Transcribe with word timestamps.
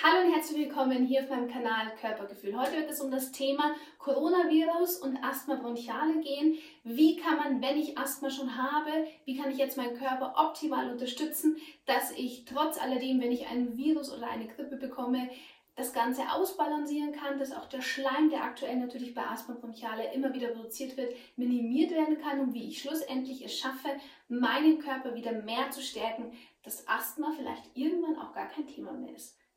Hallo 0.00 0.24
und 0.24 0.32
herzlich 0.32 0.68
willkommen 0.68 1.06
hier 1.06 1.24
auf 1.24 1.28
meinem 1.28 1.48
Kanal 1.48 1.92
Körpergefühl. 2.00 2.56
Heute 2.56 2.76
wird 2.76 2.88
es 2.88 3.00
um 3.00 3.10
das 3.10 3.32
Thema 3.32 3.74
Coronavirus 3.98 4.98
und 4.98 5.16
Asthma 5.24 5.56
bronchiale 5.56 6.20
gehen. 6.20 6.56
Wie 6.84 7.16
kann 7.16 7.36
man, 7.36 7.60
wenn 7.60 7.76
ich 7.76 7.98
Asthma 7.98 8.30
schon 8.30 8.56
habe, 8.56 9.08
wie 9.24 9.36
kann 9.36 9.50
ich 9.50 9.58
jetzt 9.58 9.76
meinen 9.76 9.98
Körper 9.98 10.34
optimal 10.36 10.92
unterstützen, 10.92 11.56
dass 11.86 12.12
ich 12.12 12.44
trotz 12.44 12.80
alledem, 12.80 13.20
wenn 13.20 13.32
ich 13.32 13.48
ein 13.48 13.76
Virus 13.76 14.16
oder 14.16 14.30
eine 14.30 14.46
Grippe 14.46 14.76
bekomme, 14.76 15.30
das 15.74 15.92
Ganze 15.92 16.30
ausbalancieren 16.30 17.10
kann, 17.10 17.40
dass 17.40 17.50
auch 17.50 17.66
der 17.66 17.82
Schleim, 17.82 18.30
der 18.30 18.44
aktuell 18.44 18.76
natürlich 18.76 19.14
bei 19.14 19.26
Asthma 19.26 19.56
bronchiale 19.56 20.14
immer 20.14 20.32
wieder 20.32 20.48
produziert 20.48 20.96
wird, 20.96 21.12
minimiert 21.34 21.90
werden 21.90 22.20
kann 22.20 22.38
und 22.38 22.54
wie 22.54 22.68
ich 22.68 22.80
schlussendlich 22.80 23.44
es 23.44 23.58
schaffe, 23.58 23.88
meinen 24.28 24.78
Körper 24.78 25.16
wieder 25.16 25.32
mehr 25.32 25.72
zu 25.72 25.82
stärken, 25.82 26.30
dass 26.62 26.86
Asthma 26.86 27.32
vielleicht 27.36 27.64
irgendwann 27.74 28.16
auch 28.16 28.32
gar 28.32 28.46
kein 28.46 28.68
Thema 28.68 28.92
mehr 28.92 29.16
ist. 29.16 29.37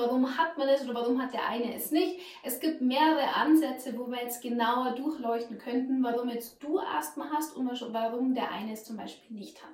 warum 0.00 0.38
hat 0.38 0.56
man 0.56 0.68
es 0.68 0.82
oder 0.84 0.94
warum 0.94 1.20
hat 1.20 1.32
der 1.32 1.46
eine 1.46 1.74
es 1.74 1.90
nicht? 1.90 2.20
Es 2.42 2.60
gibt 2.60 2.80
mehrere 2.80 3.34
Ansätze, 3.34 3.96
wo 3.98 4.06
wir 4.10 4.22
jetzt 4.22 4.42
genauer 4.42 4.92
durchleuchten 4.92 5.58
könnten, 5.58 6.02
warum 6.02 6.28
jetzt 6.28 6.62
du 6.62 6.78
Asthma 6.78 7.30
hast 7.32 7.56
und 7.56 7.68
warum 7.92 8.34
der 8.34 8.50
eine 8.50 8.72
es 8.72 8.84
zum 8.84 8.96
Beispiel 8.96 9.36
nicht 9.36 9.62
hat. 9.62 9.70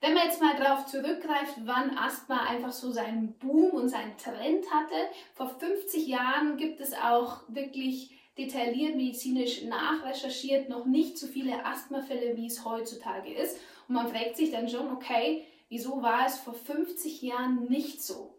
Wenn 0.00 0.14
man 0.14 0.24
jetzt 0.24 0.42
mal 0.42 0.56
darauf 0.56 0.86
zurückgreift, 0.86 1.54
wann 1.64 1.96
Asthma 1.96 2.44
einfach 2.44 2.72
so 2.72 2.90
seinen 2.90 3.34
Boom 3.38 3.70
und 3.70 3.88
seinen 3.88 4.16
Trend 4.18 4.70
hatte, 4.70 4.94
vor 5.34 5.48
50 5.48 6.06
Jahren 6.06 6.56
gibt 6.56 6.80
es 6.80 6.92
auch 6.92 7.40
wirklich 7.48 8.10
detailliert 8.36 8.96
medizinisch 8.96 9.62
nachrecherchiert 9.62 10.68
noch 10.68 10.86
nicht 10.86 11.16
so 11.16 11.26
viele 11.26 11.64
Asthmafälle, 11.64 12.36
wie 12.36 12.46
es 12.46 12.64
heutzutage 12.64 13.32
ist. 13.32 13.58
Und 13.88 13.94
man 13.94 14.08
fragt 14.08 14.36
sich 14.36 14.50
dann 14.50 14.68
schon, 14.68 14.92
okay, 14.92 15.44
Wieso 15.68 16.02
war 16.02 16.26
es 16.26 16.38
vor 16.38 16.54
50 16.54 17.22
Jahren 17.22 17.64
nicht 17.64 18.02
so? 18.02 18.33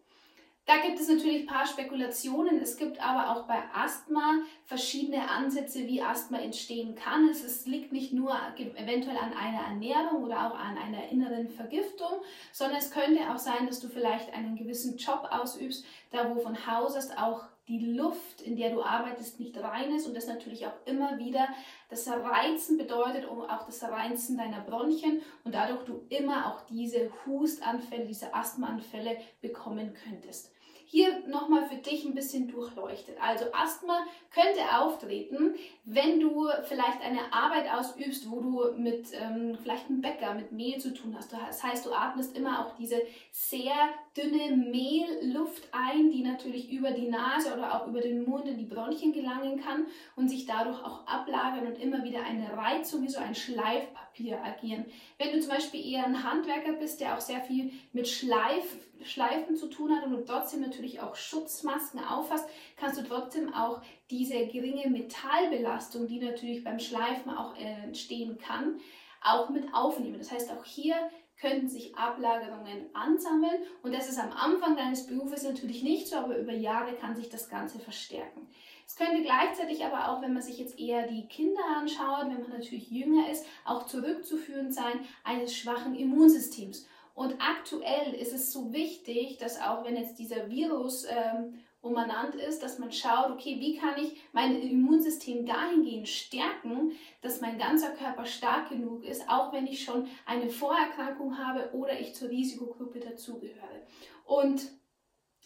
Da 0.68 0.78
gibt 0.78 1.00
es 1.00 1.08
natürlich 1.08 1.42
ein 1.42 1.46
paar 1.46 1.68
Spekulationen. 1.68 2.60
Es 2.60 2.76
gibt 2.76 3.00
aber 3.00 3.30
auch 3.30 3.46
bei 3.46 3.62
Asthma 3.72 4.40
verschiedene 4.66 5.30
Ansätze, 5.30 5.86
wie 5.86 6.02
Asthma 6.02 6.40
entstehen 6.40 6.96
kann. 6.96 7.30
Es 7.30 7.44
ist, 7.44 7.68
liegt 7.68 7.92
nicht 7.92 8.14
nur 8.14 8.36
eventuell 8.58 9.18
an 9.18 9.34
einer 9.34 9.62
Ernährung 9.68 10.24
oder 10.24 10.48
auch 10.48 10.58
an 10.58 10.76
einer 10.76 11.08
inneren 11.10 11.50
Vergiftung, 11.50 12.20
sondern 12.52 12.80
es 12.80 12.90
könnte 12.90 13.30
auch 13.32 13.38
sein, 13.38 13.68
dass 13.68 13.80
du 13.80 13.90
vielleicht 13.90 14.34
einen 14.34 14.56
gewissen 14.56 14.98
Job 14.98 15.28
ausübst, 15.30 15.86
da 16.10 16.34
wo 16.34 16.40
von 16.40 16.66
Haus 16.66 16.96
aus 16.96 17.12
auch 17.12 17.44
die 17.68 17.94
Luft, 17.94 18.42
in 18.42 18.56
der 18.56 18.72
du 18.72 18.82
arbeitest, 18.82 19.40
nicht 19.40 19.58
rein 19.58 19.96
ist 19.96 20.08
und 20.08 20.16
das 20.16 20.28
natürlich 20.28 20.66
auch 20.66 20.86
immer 20.86 21.20
wieder 21.20 21.48
das 21.90 22.08
Reizen 22.08 22.78
bedeutet, 22.78 23.28
um 23.28 23.42
auch 23.42 23.66
das 23.66 23.84
Reizen 23.84 24.38
deiner 24.38 24.62
Bronchien 24.62 25.22
und 25.44 25.54
dadurch 25.54 25.84
du 25.86 26.06
immer 26.10 26.48
auch 26.48 26.62
diese 26.66 27.12
Hustanfälle, 27.26 28.06
diese 28.06 28.34
Asthmaanfälle 28.34 29.18
bekommen 29.42 29.94
könntest 30.04 30.55
hier 30.86 31.28
nochmal 31.28 31.68
für 31.68 31.76
dich 31.76 32.06
ein 32.06 32.14
bisschen 32.14 32.48
durchleuchtet. 32.48 33.18
Also 33.22 33.46
Asthma 33.54 34.06
könnte 34.34 34.62
auftreten, 34.78 35.56
wenn 35.84 36.20
du 36.20 36.48
vielleicht 36.64 37.02
eine 37.02 37.34
Arbeit 37.34 37.72
ausübst, 37.72 38.30
wo 38.30 38.40
du 38.40 38.82
mit 38.82 39.08
ähm, 39.14 39.58
vielleicht 39.62 39.90
einem 39.90 40.02
Bäcker, 40.02 40.34
mit 40.34 40.52
Mehl 40.52 40.80
zu 40.80 40.94
tun 40.94 41.16
hast. 41.18 41.34
Das 41.34 41.64
heißt, 41.64 41.86
du 41.86 41.94
atmest 41.94 42.38
immer 42.38 42.66
auch 42.66 42.76
diese 42.78 43.02
sehr 43.32 43.74
dünne 44.16 44.56
Mehlluft 44.56 45.68
ein, 45.72 46.12
die 46.12 46.24
natürlich 46.24 46.72
über 46.72 46.92
die 46.92 47.10
Nase 47.10 47.54
oder 47.54 47.76
auch 47.76 47.88
über 47.88 48.02
den 48.02 48.24
Mund 48.24 48.48
in 48.48 48.58
die 48.58 48.66
Bronchien 48.66 49.14
gelangen 49.14 49.62
kann 49.62 49.88
und 50.16 50.30
sich 50.30 50.46
dadurch 50.46 50.84
auch 50.84 51.06
ablagern 51.08 51.68
und 51.68 51.80
immer 51.80 52.04
wieder 52.04 52.24
eine 52.24 52.56
Reizung 52.56 53.04
wie 53.04 53.10
so 53.10 53.20
ein 53.20 53.36
Schleifpapier 53.36 54.05
agieren. 54.44 54.86
Wenn 55.18 55.34
du 55.34 55.40
zum 55.40 55.52
Beispiel 55.52 55.86
eher 55.86 56.06
ein 56.06 56.24
Handwerker 56.24 56.74
bist, 56.74 57.02
der 57.02 57.16
auch 57.16 57.22
sehr 57.22 57.42
viel 57.42 57.72
mit 57.94 58.08
Schleif, 58.08 58.78
Schleifen 59.04 59.56
zu 59.56 59.68
tun 59.68 59.96
hat 59.96 60.06
und 60.06 60.12
du 60.12 60.24
trotzdem 60.24 60.62
natürlich 60.62 61.02
auch 61.02 61.16
Schutzmasken 61.16 62.00
auffasst, 62.00 62.48
kannst 62.78 63.00
du 63.00 63.04
trotzdem 63.04 63.54
auch 63.54 63.82
diese 64.10 64.48
geringe 64.48 64.90
Metallbelastung, 64.90 66.08
die 66.08 66.20
natürlich 66.20 66.64
beim 66.64 66.80
Schleifen 66.80 67.32
auch 67.32 67.56
entstehen 67.56 68.38
kann, 68.38 68.80
auch 69.22 69.50
mit 69.50 69.74
aufnehmen. 69.74 70.18
Das 70.18 70.32
heißt, 70.32 70.52
auch 70.52 70.64
hier 70.64 70.96
könnten 71.40 71.68
sich 71.68 71.96
Ablagerungen 71.98 72.86
ansammeln 72.94 73.58
und 73.84 73.94
das 73.94 74.08
ist 74.08 74.18
am 74.18 74.32
Anfang 74.32 74.78
deines 74.78 75.06
Berufes 75.06 75.44
natürlich 75.44 75.84
nicht 75.84 76.08
so, 76.08 76.16
aber 76.16 76.38
über 76.38 76.54
Jahre 76.54 76.94
kann 76.96 77.16
sich 77.16 77.30
das 77.30 77.50
Ganze 77.50 77.80
verstärken. 77.80 78.48
Es 78.88 78.96
könnte 78.96 79.24
gleichzeitig 79.24 79.84
aber 79.84 80.10
auch, 80.10 80.22
wenn 80.22 80.34
man 80.34 80.44
sich 80.44 80.60
jetzt 80.60 80.80
eher 80.80 81.08
die 81.08 81.28
Kinder 81.28 81.64
anschaut, 81.78 82.28
wenn 82.28 82.42
man 82.42 82.52
natürlich 82.52 82.90
jünger 82.92 83.30
ist, 83.30 83.46
auch 83.66 83.88
zurückzuführen 83.88 84.72
sein 84.72 85.00
eines 85.24 85.56
schwachen 85.56 85.96
Immunsystems. 85.96 86.86
Und 87.16 87.36
aktuell 87.40 88.14
ist 88.14 88.34
es 88.34 88.52
so 88.52 88.74
wichtig, 88.74 89.38
dass 89.38 89.60
auch 89.60 89.86
wenn 89.86 89.96
jetzt 89.96 90.20
dieser 90.20 90.50
Virus 90.50 91.06
ähm, 91.06 91.64
umanant 91.82 92.36
ist, 92.36 92.62
dass 92.62 92.80
man 92.80 92.92
schaut, 92.92 93.32
okay, 93.32 93.58
wie 93.60 93.78
kann 93.78 93.98
ich 93.98 94.20
mein 94.34 94.60
Immunsystem 94.60 95.46
dahingehend 95.46 96.10
stärken, 96.10 96.92
dass 97.22 97.42
mein 97.42 97.58
ganzer 97.58 97.92
Körper 97.92 98.26
stark 98.26 98.70
genug 98.70 99.04
ist, 99.04 99.30
auch 99.30 99.54
wenn 99.54 99.68
ich 99.68 99.84
schon 99.84 100.08
eine 100.26 100.50
Vorerkrankung 100.50 101.38
habe 101.38 101.70
oder 101.74 101.98
ich 102.00 102.16
zur 102.16 102.30
Risikogruppe 102.30 103.00
dazugehöre. 103.00 103.86
Und 104.26 104.64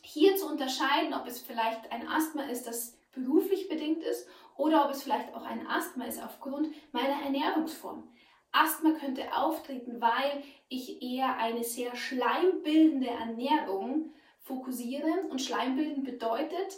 hier 0.01 0.37
zu 0.37 0.47
unterscheiden, 0.47 1.13
ob 1.13 1.27
es 1.27 1.39
vielleicht 1.39 1.91
ein 1.91 2.07
Asthma 2.07 2.43
ist, 2.43 2.65
das 2.65 2.97
beruflich 3.23 3.69
bedingt 3.69 4.03
ist 4.03 4.27
oder 4.57 4.85
ob 4.85 4.91
es 4.91 5.03
vielleicht 5.03 5.33
auch 5.33 5.43
ein 5.43 5.65
Asthma 5.67 6.05
ist 6.05 6.23
aufgrund 6.23 6.67
meiner 6.91 7.21
Ernährungsform. 7.23 8.07
Asthma 8.51 8.91
könnte 8.91 9.33
auftreten, 9.35 10.01
weil 10.01 10.43
ich 10.69 11.01
eher 11.01 11.37
eine 11.37 11.63
sehr 11.63 11.95
schleimbildende 11.95 13.07
Ernährung 13.07 14.13
fokussiere. 14.39 15.27
Und 15.29 15.41
Schleimbilden 15.41 16.03
bedeutet, 16.03 16.77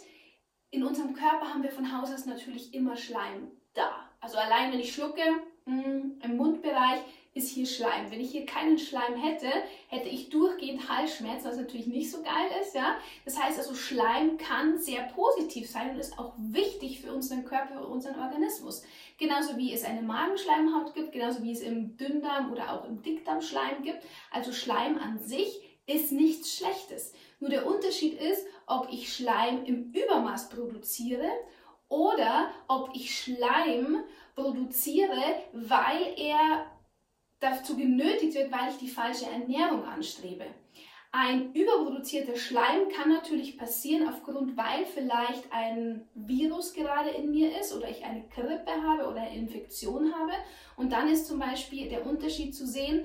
in 0.70 0.84
unserem 0.84 1.14
Körper 1.14 1.48
haben 1.48 1.62
wir 1.62 1.70
von 1.70 1.96
Haus 1.96 2.12
aus 2.12 2.26
natürlich 2.26 2.74
immer 2.74 2.96
Schleim 2.96 3.50
da. 3.74 4.10
Also 4.20 4.38
allein 4.38 4.72
wenn 4.72 4.80
ich 4.80 4.94
schlucke, 4.94 5.22
mm, 5.64 6.20
im 6.22 6.36
Mundbereich 6.36 7.00
ist 7.34 7.48
hier 7.48 7.66
Schleim. 7.66 8.10
Wenn 8.10 8.20
ich 8.20 8.30
hier 8.30 8.44
keinen 8.44 8.78
Schleim 8.78 9.16
hätte, 9.16 9.48
hätte 9.88 10.08
ich 10.08 10.28
durchgehend 10.28 10.88
Halsschmerzen, 10.88 11.48
was 11.48 11.56
natürlich 11.56 11.86
nicht 11.86 12.10
so 12.10 12.22
geil 12.22 12.50
ist. 12.60 12.74
Ja? 12.74 12.96
Das 13.24 13.42
heißt 13.42 13.58
also, 13.58 13.74
Schleim 13.74 14.36
kann 14.36 14.78
sehr 14.78 15.02
positiv 15.04 15.70
sein 15.70 15.90
und 15.90 15.98
ist 15.98 16.18
auch 16.18 16.34
wichtig 16.36 17.00
für 17.00 17.12
unseren 17.12 17.44
Körper, 17.44 17.78
für 17.78 17.86
unseren 17.86 18.20
Organismus. 18.20 18.82
Genauso 19.16 19.56
wie 19.56 19.72
es 19.72 19.84
eine 19.84 20.02
Magenschleimhaut 20.02 20.94
gibt, 20.94 21.12
genauso 21.12 21.42
wie 21.42 21.52
es 21.52 21.60
im 21.60 21.96
Dünndarm 21.96 22.52
oder 22.52 22.72
auch 22.72 22.84
im 22.84 23.02
Dickdarm 23.02 23.40
Schleim 23.40 23.82
gibt. 23.82 24.04
Also 24.30 24.52
Schleim 24.52 24.98
an 24.98 25.18
sich 25.18 25.60
ist 25.86 26.12
nichts 26.12 26.56
Schlechtes. 26.56 27.12
Nur 27.40 27.50
der 27.50 27.66
Unterschied 27.66 28.20
ist, 28.20 28.46
ob 28.66 28.88
ich 28.90 29.12
Schleim 29.12 29.64
im 29.64 29.90
Übermaß 29.92 30.50
produziere 30.50 31.28
oder 31.88 32.50
ob 32.68 32.90
ich 32.94 33.18
Schleim 33.18 34.04
produziere, 34.34 35.42
weil 35.52 36.14
er 36.16 36.66
dazu 37.42 37.76
genötigt 37.76 38.34
wird, 38.34 38.52
weil 38.52 38.70
ich 38.70 38.78
die 38.78 38.88
falsche 38.88 39.26
Ernährung 39.26 39.84
anstrebe. 39.84 40.46
Ein 41.14 41.52
überproduzierter 41.52 42.36
Schleim 42.36 42.88
kann 42.88 43.10
natürlich 43.10 43.58
passieren 43.58 44.08
aufgrund, 44.08 44.56
weil 44.56 44.86
vielleicht 44.86 45.44
ein 45.52 46.08
Virus 46.14 46.72
gerade 46.72 47.10
in 47.10 47.30
mir 47.30 47.58
ist 47.60 47.76
oder 47.76 47.90
ich 47.90 48.02
eine 48.02 48.24
Grippe 48.34 48.70
habe 48.82 49.06
oder 49.06 49.20
eine 49.20 49.36
Infektion 49.36 50.14
habe. 50.14 50.32
Und 50.76 50.90
dann 50.92 51.08
ist 51.10 51.26
zum 51.26 51.38
Beispiel 51.38 51.90
der 51.90 52.06
Unterschied 52.06 52.54
zu 52.54 52.66
sehen, 52.66 53.04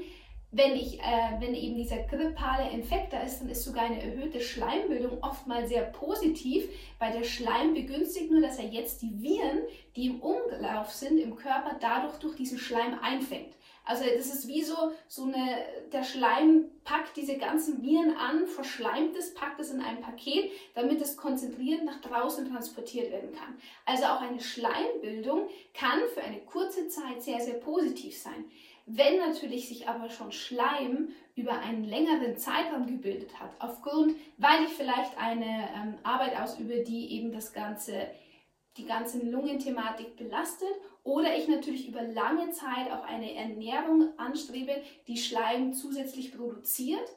wenn, 0.52 0.76
ich, 0.78 1.00
äh, 1.00 1.40
wenn 1.40 1.54
eben 1.54 1.76
dieser 1.76 2.04
grippale 2.04 2.72
Infekt 2.72 3.12
da 3.12 3.20
ist, 3.20 3.42
dann 3.42 3.50
ist 3.50 3.66
sogar 3.66 3.84
eine 3.84 4.02
erhöhte 4.02 4.40
Schleimbildung 4.40 5.22
oftmals 5.22 5.68
sehr 5.68 5.84
positiv, 5.84 6.64
weil 7.00 7.12
der 7.12 7.26
Schleim 7.26 7.74
begünstigt 7.74 8.32
nur, 8.32 8.40
dass 8.40 8.58
er 8.58 8.70
jetzt 8.70 9.02
die 9.02 9.22
Viren, 9.22 9.64
die 9.98 10.08
im 10.08 10.22
Umlauf 10.22 10.92
sind 10.92 11.20
im 11.20 11.36
Körper, 11.36 11.76
dadurch 11.82 12.18
durch 12.20 12.38
diesen 12.38 12.58
Schleim 12.58 12.98
einfängt. 13.02 13.57
Also 13.88 14.04
das 14.04 14.28
ist 14.28 14.48
wie 14.48 14.62
so, 14.64 14.92
so 15.08 15.24
eine, 15.24 15.66
der 15.94 16.04
Schleim 16.04 16.66
packt 16.84 17.16
diese 17.16 17.38
ganzen 17.38 17.82
Viren 17.82 18.18
an, 18.18 18.46
verschleimt 18.46 19.16
es, 19.16 19.34
packt 19.34 19.60
es 19.62 19.72
in 19.72 19.82
ein 19.82 20.02
Paket, 20.02 20.52
damit 20.76 21.02
es 21.02 21.16
konzentriert 21.16 21.86
nach 21.86 22.02
draußen 22.02 22.52
transportiert 22.52 23.12
werden 23.12 23.32
kann. 23.34 23.58
Also 23.86 24.06
auch 24.06 24.22
eine 24.22 24.42
Schleimbildung 24.42 25.48
kann 25.74 26.02
für 26.14 26.22
eine 26.22 26.40
kurze 26.42 26.90
Zeit 26.90 27.22
sehr, 27.22 27.40
sehr 27.40 27.56
positiv 27.56 28.18
sein. 28.18 28.46
Wenn 28.86 29.18
natürlich 29.20 29.68
sich 29.68 29.88
aber 29.88 30.10
schon 30.10 30.32
Schleim 30.32 31.10
über 31.36 31.60
einen 31.60 31.84
längeren 31.84 32.38
Zeitraum 32.38 32.88
gebildet 32.88 33.40
hat, 33.40 33.52
aufgrund, 33.60 34.16
weil 34.38 34.64
ich 34.64 34.72
vielleicht 34.72 35.18
eine 35.18 35.70
ähm, 35.76 35.98
Arbeit 36.04 36.40
ausübe, 36.40 36.84
die 36.84 37.12
eben 37.12 37.32
das 37.32 37.54
Ganze, 37.54 38.08
die 38.78 38.86
ganze 38.86 39.20
Lungenthematik 39.20 40.16
belastet 40.16 40.74
oder 41.04 41.36
ich 41.36 41.48
natürlich 41.48 41.88
über 41.88 42.02
lange 42.02 42.52
Zeit 42.52 42.92
auch 42.92 43.04
eine 43.04 43.34
Ernährung 43.34 44.10
anstrebe, 44.18 44.82
die 45.08 45.18
Schleim 45.18 45.74
zusätzlich 45.74 46.36
produziert, 46.36 47.10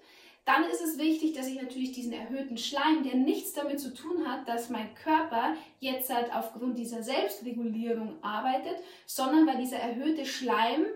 dann 0.44 0.64
ist 0.64 0.80
es 0.80 0.98
wichtig, 0.98 1.34
dass 1.34 1.46
ich 1.46 1.60
natürlich 1.60 1.92
diesen 1.92 2.12
erhöhten 2.12 2.56
Schleim, 2.56 3.02
der 3.04 3.14
nichts 3.14 3.52
damit 3.52 3.78
zu 3.78 3.92
tun 3.92 4.26
hat, 4.26 4.48
dass 4.48 4.70
mein 4.70 4.94
Körper 4.94 5.54
jetzt 5.80 6.12
halt 6.12 6.34
aufgrund 6.34 6.78
dieser 6.78 7.02
Selbstregulierung 7.02 8.22
arbeitet, 8.22 8.76
sondern 9.06 9.46
weil 9.46 9.58
dieser 9.58 9.78
erhöhte 9.78 10.24
Schleim 10.24 10.86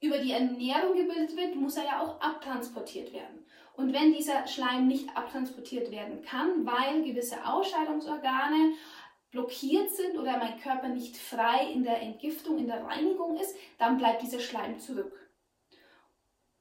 über 0.00 0.18
die 0.18 0.32
Ernährung 0.32 0.96
gebildet 0.96 1.36
wird, 1.36 1.54
muss 1.54 1.76
er 1.76 1.84
ja 1.84 2.00
auch 2.02 2.20
abtransportiert 2.20 3.12
werden. 3.12 3.46
Und 3.74 3.92
wenn 3.92 4.12
dieser 4.12 4.46
Schleim 4.46 4.86
nicht 4.86 5.16
abtransportiert 5.16 5.90
werden 5.90 6.22
kann, 6.22 6.66
weil 6.66 7.02
gewisse 7.02 7.46
Ausscheidungsorgane 7.46 8.72
blockiert 9.32 9.90
sind 9.90 10.16
oder 10.16 10.36
mein 10.36 10.60
Körper 10.60 10.88
nicht 10.88 11.16
frei 11.16 11.72
in 11.72 11.82
der 11.82 12.00
Entgiftung, 12.00 12.58
in 12.58 12.68
der 12.68 12.84
Reinigung 12.84 13.36
ist, 13.36 13.56
dann 13.78 13.96
bleibt 13.96 14.22
dieser 14.22 14.38
Schleim 14.38 14.78
zurück. 14.78 15.18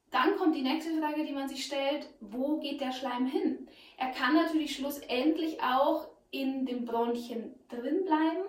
Dann 0.10 0.36
kommt 0.38 0.56
die 0.56 0.62
nächste 0.62 0.98
Frage, 1.00 1.26
die 1.26 1.34
man 1.34 1.48
sich 1.48 1.66
stellt, 1.66 2.10
wo 2.20 2.60
geht 2.60 2.82
der 2.82 2.92
Schleim 2.92 3.26
hin? 3.26 3.68
Er 3.98 4.12
kann 4.12 4.36
natürlich 4.36 4.76
schlussendlich 4.76 5.62
auch 5.62 6.08
in 6.32 6.66
den 6.66 6.86
Bronchien 6.86 7.54
drin 7.70 8.04
bleiben. 8.06 8.44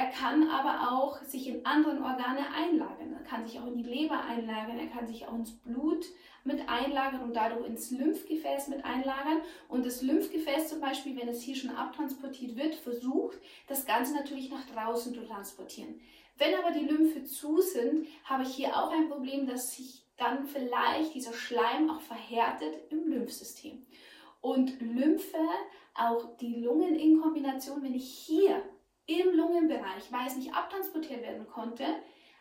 Er 0.00 0.06
kann 0.06 0.48
aber 0.48 0.92
auch 0.92 1.22
sich 1.24 1.46
in 1.46 1.66
anderen 1.66 2.02
Organe 2.02 2.50
einlagern. 2.54 3.12
Er 3.12 3.22
kann 3.22 3.44
sich 3.44 3.60
auch 3.60 3.66
in 3.66 3.76
die 3.76 3.82
Leber 3.82 4.18
einlagern, 4.24 4.78
er 4.78 4.86
kann 4.86 5.06
sich 5.06 5.26
auch 5.26 5.34
ins 5.34 5.52
Blut 5.58 6.06
mit 6.42 6.66
einlagern 6.70 7.20
und 7.20 7.36
dadurch 7.36 7.66
ins 7.66 7.90
Lymphgefäß 7.90 8.68
mit 8.68 8.82
einlagern. 8.82 9.42
Und 9.68 9.84
das 9.84 10.00
Lymphgefäß 10.00 10.70
zum 10.70 10.80
Beispiel, 10.80 11.20
wenn 11.20 11.28
es 11.28 11.42
hier 11.42 11.54
schon 11.54 11.68
abtransportiert 11.68 12.56
wird, 12.56 12.76
versucht, 12.76 13.36
das 13.66 13.84
Ganze 13.84 14.14
natürlich 14.14 14.50
nach 14.50 14.64
draußen 14.70 15.12
zu 15.12 15.20
transportieren. 15.26 16.00
Wenn 16.38 16.54
aber 16.54 16.70
die 16.70 16.86
Lymphe 16.86 17.24
zu 17.24 17.60
sind, 17.60 18.06
habe 18.24 18.44
ich 18.44 18.54
hier 18.54 18.74
auch 18.78 18.92
ein 18.92 19.10
Problem, 19.10 19.46
dass 19.46 19.76
sich 19.76 20.06
dann 20.16 20.46
vielleicht 20.46 21.14
dieser 21.14 21.34
Schleim 21.34 21.90
auch 21.90 22.00
verhärtet 22.00 22.90
im 22.90 23.06
Lymphsystem. 23.06 23.84
Und 24.40 24.80
Lymphe, 24.80 25.46
auch 25.92 26.38
die 26.38 26.54
Lungen 26.54 26.94
in 26.94 27.20
Kombination, 27.20 27.82
wenn 27.82 27.94
ich 27.94 28.08
hier 28.08 28.62
im 29.18 29.34
Lungenbereich, 29.34 30.10
weil 30.10 30.26
es 30.26 30.36
nicht 30.36 30.54
abtransportiert 30.54 31.22
werden 31.22 31.46
konnte, 31.48 31.84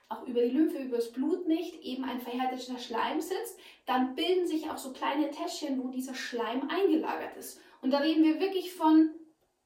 auch 0.10 0.26
über 0.26 0.42
die 0.42 0.50
Lymphe, 0.50 0.80
über 0.80 0.98
das 0.98 1.12
Blut 1.12 1.48
nicht, 1.48 1.84
eben 1.84 2.04
ein 2.04 2.20
verhärteter 2.20 2.80
Schleim 2.80 3.22
sitzt, 3.22 3.60
dann 3.86 4.16
bilden 4.16 4.48
sich 4.48 4.70
auch 4.70 4.78
so 4.78 4.92
kleine 4.92 5.30
Täschchen, 5.30 5.82
wo 5.84 5.90
dieser 5.90 6.16
Schleim 6.16 6.68
eingelagert 6.70 7.38
ist. 7.38 7.62
Und 7.82 7.92
da 7.92 8.00
reden 8.00 8.24
wir 8.24 8.40
wirklich 8.40 8.74
von 8.74 9.12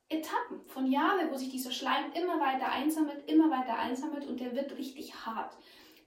Etappen, 0.09 0.61
von 0.67 0.91
Jahren, 0.91 1.31
wo 1.31 1.37
sich 1.37 1.49
dieser 1.49 1.71
Schleim 1.71 2.11
immer 2.13 2.39
weiter 2.39 2.69
einsammelt, 2.71 3.29
immer 3.29 3.49
weiter 3.49 3.79
einsammelt 3.79 4.27
und 4.27 4.39
der 4.39 4.55
wird 4.55 4.77
richtig 4.77 5.15
hart. 5.25 5.55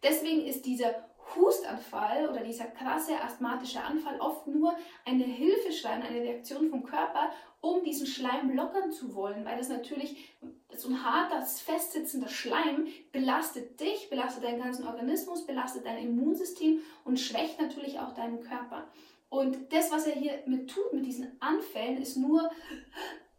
Deswegen 0.02 0.43
ist 0.43 0.66
dieser 0.66 1.08
Hustanfall 1.34 2.28
oder 2.28 2.43
dieser 2.43 2.67
krasse 2.67 3.20
asthmatische 3.20 3.82
Anfall 3.82 4.20
oft 4.20 4.46
nur 4.46 4.76
eine 5.05 5.25
Hilfeschrein, 5.25 6.02
eine 6.02 6.20
Reaktion 6.20 6.70
vom 6.70 6.84
Körper, 6.84 7.31
um 7.61 7.82
diesen 7.82 8.06
Schleim 8.06 8.55
lockern 8.55 8.93
zu 8.93 9.14
wollen, 9.14 9.44
weil 9.44 9.58
das 9.58 9.69
natürlich 9.69 10.37
so 10.75 10.88
ein 10.88 11.05
harter, 11.05 11.44
festsitzender 11.44 12.28
Schleim 12.28 12.87
belastet 13.12 13.81
dich, 13.81 14.08
belastet 14.11 14.44
deinen 14.44 14.62
ganzen 14.62 14.87
Organismus, 14.87 15.46
belastet 15.46 15.87
dein 15.87 15.99
Immunsystem 15.99 16.81
und 17.05 17.19
schwächt 17.19 17.61
natürlich 17.61 17.99
auch 17.99 18.12
deinen 18.14 18.40
Körper. 18.43 18.87
Und 19.29 19.72
das, 19.72 19.90
was 19.90 20.06
er 20.06 20.14
hier 20.14 20.43
mit 20.46 20.70
tut, 20.70 20.93
mit 20.93 21.05
diesen 21.05 21.37
Anfällen, 21.40 22.00
ist 22.00 22.17
nur, 22.17 22.49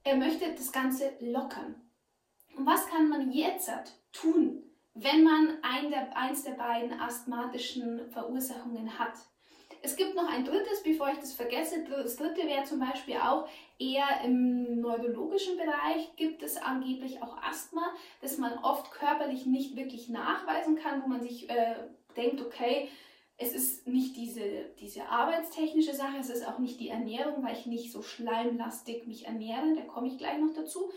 er 0.03 0.17
möchte 0.17 0.51
das 0.51 0.71
Ganze 0.71 1.13
lockern. 1.19 1.75
Und 2.55 2.65
was 2.65 2.87
kann 2.87 3.07
man 3.07 3.31
jetzt 3.31 3.71
tun, 4.11 4.66
wenn 4.99 5.23
man 5.23 5.57
ein 5.61 5.89
der, 5.89 6.15
eins 6.17 6.43
der 6.43 6.51
beiden 6.51 6.99
asthmatischen 6.99 8.09
Verursachungen 8.09 8.97
hat. 8.97 9.13
Es 9.83 9.95
gibt 9.95 10.15
noch 10.15 10.27
ein 10.27 10.43
drittes, 10.43 10.81
bevor 10.83 11.09
ich 11.09 11.19
das 11.19 11.33
vergesse. 11.33 11.85
Das 11.85 12.15
dritte 12.15 12.47
wäre 12.47 12.63
zum 12.63 12.79
Beispiel 12.79 13.15
auch 13.17 13.47
eher 13.77 14.21
im 14.25 14.81
neurologischen 14.81 15.55
Bereich 15.55 16.15
gibt 16.15 16.41
es 16.41 16.57
angeblich 16.57 17.21
auch 17.21 17.37
Asthma, 17.43 17.93
das 18.21 18.39
man 18.39 18.57
oft 18.63 18.91
körperlich 18.91 19.45
nicht 19.45 19.75
wirklich 19.75 20.09
nachweisen 20.09 20.77
kann, 20.77 21.03
wo 21.03 21.07
man 21.07 21.21
sich 21.21 21.47
äh, 21.49 21.75
denkt, 22.15 22.41
okay, 22.41 22.89
es 23.37 23.53
ist 23.53 23.87
nicht 23.87 24.17
diese, 24.17 24.65
diese 24.79 25.07
arbeitstechnische 25.09 25.93
Sache, 25.93 26.17
es 26.19 26.29
ist 26.29 26.47
auch 26.47 26.57
nicht 26.57 26.79
die 26.79 26.89
Ernährung, 26.89 27.43
weil 27.43 27.55
ich 27.55 27.67
nicht 27.67 27.91
so 27.91 28.01
schleimlastig 28.01 29.05
mich 29.05 29.27
ernähre, 29.27 29.75
da 29.75 29.81
komme 29.81 30.07
ich 30.07 30.17
gleich 30.17 30.39
noch 30.39 30.53
dazu, 30.55 30.91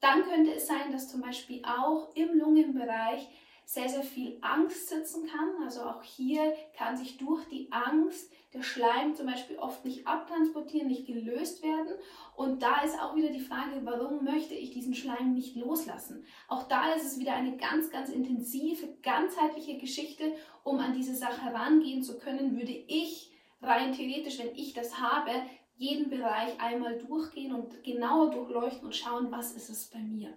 dann 0.00 0.24
könnte 0.24 0.54
es 0.54 0.66
sein, 0.66 0.92
dass 0.92 1.10
zum 1.10 1.20
Beispiel 1.20 1.62
auch 1.64 2.14
im 2.14 2.38
Lungenbereich 2.38 3.28
sehr, 3.66 3.88
sehr 3.88 4.02
viel 4.02 4.38
Angst 4.42 4.88
sitzen 4.88 5.26
kann. 5.26 5.62
Also 5.64 5.82
auch 5.82 6.02
hier 6.02 6.54
kann 6.76 6.96
sich 6.96 7.18
durch 7.18 7.44
die 7.48 7.70
Angst 7.72 8.32
der 8.54 8.62
Schleim 8.62 9.14
zum 9.14 9.26
Beispiel 9.26 9.58
oft 9.58 9.84
nicht 9.84 10.06
abtransportieren, 10.06 10.86
nicht 10.86 11.06
gelöst 11.06 11.62
werden. 11.64 11.94
Und 12.36 12.62
da 12.62 12.82
ist 12.82 12.98
auch 12.98 13.16
wieder 13.16 13.30
die 13.30 13.40
Frage, 13.40 13.80
warum 13.82 14.24
möchte 14.24 14.54
ich 14.54 14.70
diesen 14.70 14.94
Schleim 14.94 15.34
nicht 15.34 15.56
loslassen? 15.56 16.24
Auch 16.46 16.68
da 16.68 16.94
ist 16.94 17.04
es 17.04 17.18
wieder 17.18 17.34
eine 17.34 17.56
ganz, 17.56 17.90
ganz 17.90 18.08
intensive, 18.08 18.96
ganzheitliche 19.02 19.78
Geschichte. 19.78 20.32
Um 20.62 20.78
an 20.78 20.94
diese 20.94 21.14
Sache 21.14 21.42
herangehen 21.42 22.02
zu 22.02 22.18
können, 22.18 22.56
würde 22.56 22.72
ich 22.72 23.32
rein 23.62 23.92
theoretisch, 23.92 24.38
wenn 24.38 24.54
ich 24.54 24.74
das 24.74 25.00
habe, 25.00 25.30
jeden 25.76 26.10
Bereich 26.10 26.60
einmal 26.60 26.98
durchgehen 26.98 27.54
und 27.54 27.84
genauer 27.84 28.30
durchleuchten 28.30 28.86
und 28.86 28.96
schauen, 28.96 29.30
was 29.30 29.52
ist 29.52 29.68
es 29.68 29.86
bei 29.86 29.98
mir. 29.98 30.36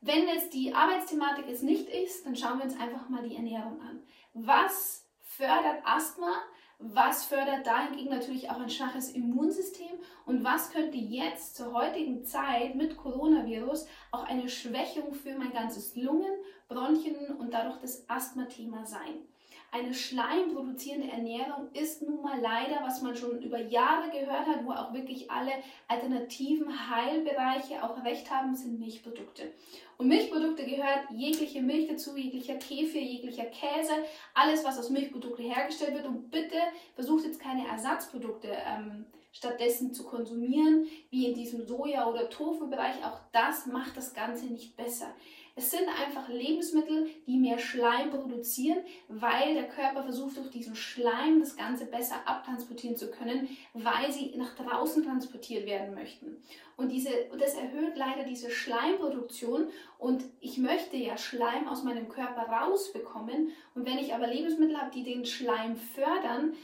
Wenn 0.00 0.28
jetzt 0.28 0.52
die 0.52 0.74
Arbeitsthematik 0.74 1.46
es 1.48 1.62
nicht 1.62 1.88
ist, 1.88 2.26
dann 2.26 2.36
schauen 2.36 2.58
wir 2.58 2.64
uns 2.64 2.78
einfach 2.78 3.08
mal 3.08 3.26
die 3.26 3.36
Ernährung 3.36 3.80
an. 3.80 4.02
Was 4.34 5.08
fördert 5.20 5.82
Asthma? 5.84 6.32
Was 6.78 7.24
fördert 7.24 7.66
dahingegen 7.66 8.10
natürlich 8.10 8.50
auch 8.50 8.58
ein 8.58 8.68
schwaches 8.68 9.12
Immunsystem? 9.12 9.98
Und 10.26 10.44
was 10.44 10.70
könnte 10.70 10.98
jetzt 10.98 11.56
zur 11.56 11.72
heutigen 11.72 12.24
Zeit 12.24 12.74
mit 12.74 12.96
Coronavirus 12.96 13.86
auch 14.10 14.24
eine 14.24 14.48
Schwächung 14.48 15.14
für 15.14 15.38
mein 15.38 15.52
ganzes 15.52 15.96
Lungen, 15.96 16.32
Bronchien 16.68 17.36
und 17.38 17.54
dadurch 17.54 17.78
das 17.78 18.08
Asthma-Thema 18.08 18.84
sein? 18.84 19.26
Eine 19.74 19.92
schleimproduzierende 19.92 21.10
Ernährung 21.10 21.68
ist 21.72 22.00
nun 22.00 22.22
mal 22.22 22.40
leider, 22.40 22.78
was 22.82 23.02
man 23.02 23.16
schon 23.16 23.42
über 23.42 23.58
Jahre 23.58 24.08
gehört 24.08 24.46
hat, 24.46 24.64
wo 24.64 24.70
auch 24.70 24.94
wirklich 24.94 25.28
alle 25.28 25.50
alternativen 25.88 26.88
Heilbereiche 26.90 27.82
auch 27.82 28.04
recht 28.04 28.30
haben, 28.30 28.54
sind 28.54 28.78
Milchprodukte. 28.78 29.50
Und 29.98 30.06
Milchprodukte 30.06 30.64
gehört 30.64 31.10
jegliche 31.10 31.60
Milch 31.60 31.88
dazu, 31.88 32.16
jeglicher 32.16 32.54
Kefir, 32.54 33.02
jeglicher 33.02 33.46
Käse, 33.46 33.94
alles, 34.32 34.64
was 34.64 34.78
aus 34.78 34.90
Milchprodukten 34.90 35.44
hergestellt 35.44 35.94
wird. 35.94 36.06
Und 36.06 36.30
bitte 36.30 36.56
versucht 36.94 37.24
jetzt 37.24 37.40
keine 37.40 37.66
Ersatzprodukte 37.66 38.50
ähm, 38.52 39.06
stattdessen 39.32 39.92
zu 39.92 40.04
konsumieren, 40.04 40.86
wie 41.10 41.26
in 41.26 41.34
diesem 41.34 41.66
Soja- 41.66 42.06
oder 42.06 42.30
Tofu-Bereich. 42.30 43.04
Auch 43.04 43.18
das 43.32 43.66
macht 43.66 43.96
das 43.96 44.14
Ganze 44.14 44.46
nicht 44.46 44.76
besser. 44.76 45.12
Es 45.56 45.70
sind 45.70 45.86
einfach 45.88 46.28
Lebensmittel, 46.28 47.08
die 47.28 47.36
mehr 47.36 47.58
Schleim 47.60 48.10
produzieren, 48.10 48.78
weil 49.08 49.54
der 49.54 49.68
Körper 49.68 50.02
versucht, 50.02 50.36
durch 50.36 50.50
diesen 50.50 50.74
Schleim 50.74 51.38
das 51.38 51.56
Ganze 51.56 51.86
besser 51.86 52.16
abtransportieren 52.26 52.96
zu 52.96 53.08
können, 53.10 53.48
weil 53.72 54.10
sie 54.10 54.34
nach 54.36 54.56
draußen 54.56 55.04
transportiert 55.04 55.64
werden 55.66 55.94
möchten. 55.94 56.42
Und 56.76 56.90
diese, 56.90 57.10
das 57.38 57.54
erhöht 57.54 57.96
leider 57.96 58.24
diese 58.24 58.50
Schleimproduktion 58.50 59.68
und 59.98 60.24
ich 60.40 60.58
möchte 60.58 60.96
ja 60.96 61.16
Schleim 61.16 61.68
aus 61.68 61.84
meinem 61.84 62.08
Körper 62.08 62.48
rausbekommen. 62.48 63.52
Und 63.76 63.86
wenn 63.86 63.98
ich 63.98 64.12
aber 64.12 64.26
Lebensmittel 64.26 64.76
habe, 64.76 64.90
die 64.90 65.04
den 65.04 65.24
Schleim 65.24 65.76
fördern, 65.76 66.54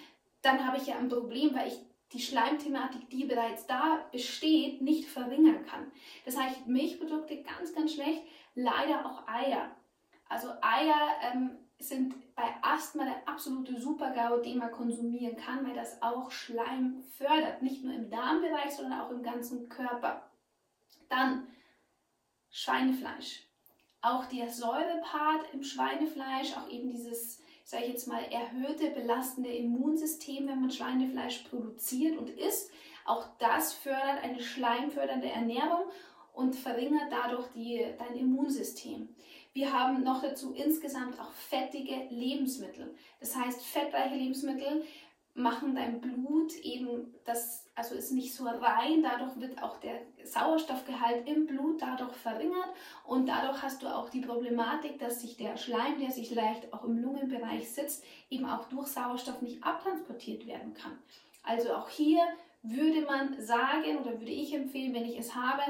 dann 0.43 0.67
habe 0.67 0.79
ich 0.79 0.89
ja 0.89 0.97
ein 0.97 1.09
Problem, 1.09 1.55
weil 1.55 1.69
ich 1.69 1.79
die 2.13 2.21
Schleimthematik, 2.21 3.09
die 3.11 3.25
bereits 3.25 3.67
da 3.67 4.05
besteht, 4.11 4.83
nicht 4.83 5.09
verringern 5.09 5.65
kann. 5.65 5.91
Das 6.25 6.37
heißt, 6.37 6.67
Milchprodukte 6.67 7.43
ganz, 7.43 7.75
ganz 7.75 7.95
schlecht, 7.95 8.23
leider 8.55 9.07
auch 9.07 9.29
Eier. 9.29 9.71
Also 10.29 10.49
Eier 10.61 11.11
ähm, 11.23 11.59
sind 11.79 12.15
bei 12.35 12.55
Asthma 12.63 13.05
der 13.05 13.29
absolute 13.29 13.81
Super-GAU, 13.81 14.39
den 14.39 14.59
man 14.59 14.73
konsumieren 14.73 15.37
kann, 15.37 15.67
weil 15.67 15.75
das 15.75 16.03
auch 16.03 16.31
Schleim 16.31 17.03
fördert. 17.17 17.63
Nicht 17.63 17.85
nur 17.85 17.95
im 17.95 18.11
Darmbereich, 18.11 18.71
sondern 18.71 19.01
auch 19.01 19.11
im 19.11 19.23
ganzen 19.23 19.69
Körper. 19.69 20.31
Dann 21.09 21.47
Schweinefleisch. 22.51 23.47
Auch 24.03 24.25
der 24.27 24.49
Säurepart 24.49 25.53
im 25.53 25.63
Schweinefleisch, 25.63 26.57
auch 26.57 26.69
eben 26.69 26.91
dieses, 26.91 27.43
sage 27.71 27.85
ich 27.85 27.91
jetzt 27.91 28.09
mal, 28.09 28.25
erhöhte 28.33 28.91
belastende 28.91 29.51
Immunsystem, 29.51 30.49
wenn 30.49 30.61
man 30.61 30.73
Schweinefleisch 30.73 31.45
produziert 31.49 32.19
und 32.19 32.29
isst. 32.31 32.73
Auch 33.05 33.29
das 33.39 33.73
fördert 33.73 34.25
eine 34.25 34.41
schleimfördernde 34.41 35.29
Ernährung 35.29 35.85
und 36.35 36.57
verringert 36.57 37.13
dadurch 37.13 37.47
die, 37.55 37.87
dein 37.97 38.17
Immunsystem. 38.17 39.09
Wir 39.53 39.73
haben 39.73 40.03
noch 40.03 40.21
dazu 40.21 40.53
insgesamt 40.53 41.21
auch 41.21 41.31
fettige 41.31 42.09
Lebensmittel. 42.11 42.93
Das 43.21 43.37
heißt, 43.37 43.63
fettreiche 43.63 44.17
Lebensmittel 44.17 44.83
machen 45.35 45.75
dein 45.75 46.01
Blut 46.01 46.55
eben, 46.57 47.15
das 47.25 47.67
also 47.75 47.95
ist 47.95 48.13
nicht 48.13 48.35
so 48.35 48.45
rein, 48.45 49.03
dadurch 49.03 49.41
wird 49.41 49.63
auch 49.63 49.79
der 49.79 50.01
Sauerstoffgehalt 50.25 51.27
im 51.27 51.47
Blut 51.47 51.81
dadurch 51.81 52.15
verringert 52.15 52.71
und 53.05 53.27
dadurch 53.27 53.63
hast 53.63 53.83
du 53.83 53.87
auch 53.87 54.11
die 54.11 54.21
Problematik, 54.21 54.99
dass 54.99 55.21
sich 55.21 55.37
der 55.37 55.57
Schleim, 55.57 55.99
der 56.01 56.11
sich 56.11 56.35
leicht 56.35 56.73
auch 56.73 56.85
im 56.85 57.01
Lungenbereich 57.01 57.71
sitzt, 57.71 58.05
eben 58.29 58.45
auch 58.45 58.65
durch 58.67 58.89
Sauerstoff 58.89 59.41
nicht 59.41 59.63
abtransportiert 59.63 60.47
werden 60.47 60.75
kann. 60.75 60.99
Also 61.43 61.73
auch 61.75 61.89
hier 61.89 62.21
würde 62.63 63.03
man 63.03 63.41
sagen 63.41 63.99
oder 63.99 64.21
würde 64.21 64.33
ich 64.33 64.53
empfehlen, 64.53 64.95
wenn 64.95 65.07
ich 65.07 65.19
es 65.19 65.35
habe, 65.35 65.63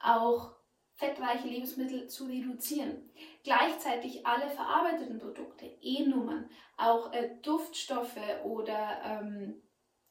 auch 0.00 0.52
fettreiche 0.98 1.46
Lebensmittel 1.46 2.08
zu 2.08 2.26
reduzieren. 2.26 3.08
Gleichzeitig 3.44 4.26
alle 4.26 4.50
verarbeiteten 4.50 5.18
Produkte, 5.18 5.64
E-Nummern, 5.80 6.50
auch 6.76 7.12
äh, 7.12 7.36
Duftstoffe 7.42 8.18
oder 8.44 9.00
ähm, 9.04 9.62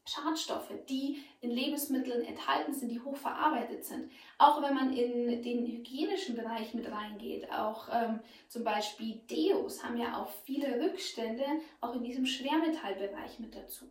Schadstoffe, 0.08 0.72
die 0.88 1.22
in 1.42 1.52
Lebensmitteln 1.52 2.24
enthalten 2.24 2.74
sind, 2.74 2.90
die 2.90 3.02
hochverarbeitet 3.02 3.84
sind. 3.84 4.10
Auch 4.38 4.62
wenn 4.62 4.74
man 4.74 4.94
in 4.94 5.42
den 5.44 5.68
hygienischen 5.68 6.38
Bereich 6.38 6.74
mit 6.74 6.90
reingeht, 6.90 7.52
auch 7.52 7.90
ähm, 7.92 8.22
zum 8.48 8.64
Beispiel 8.64 9.16
Deos 9.30 9.84
haben 9.84 9.98
ja 9.98 10.22
auch 10.22 10.30
viele 10.46 10.82
Rückstände, 10.82 11.44
auch 11.82 11.96
in 11.96 12.06
diesem 12.06 12.26
Schwermetallbereich 12.26 13.40
mit 13.40 13.54
dazu. 13.56 13.86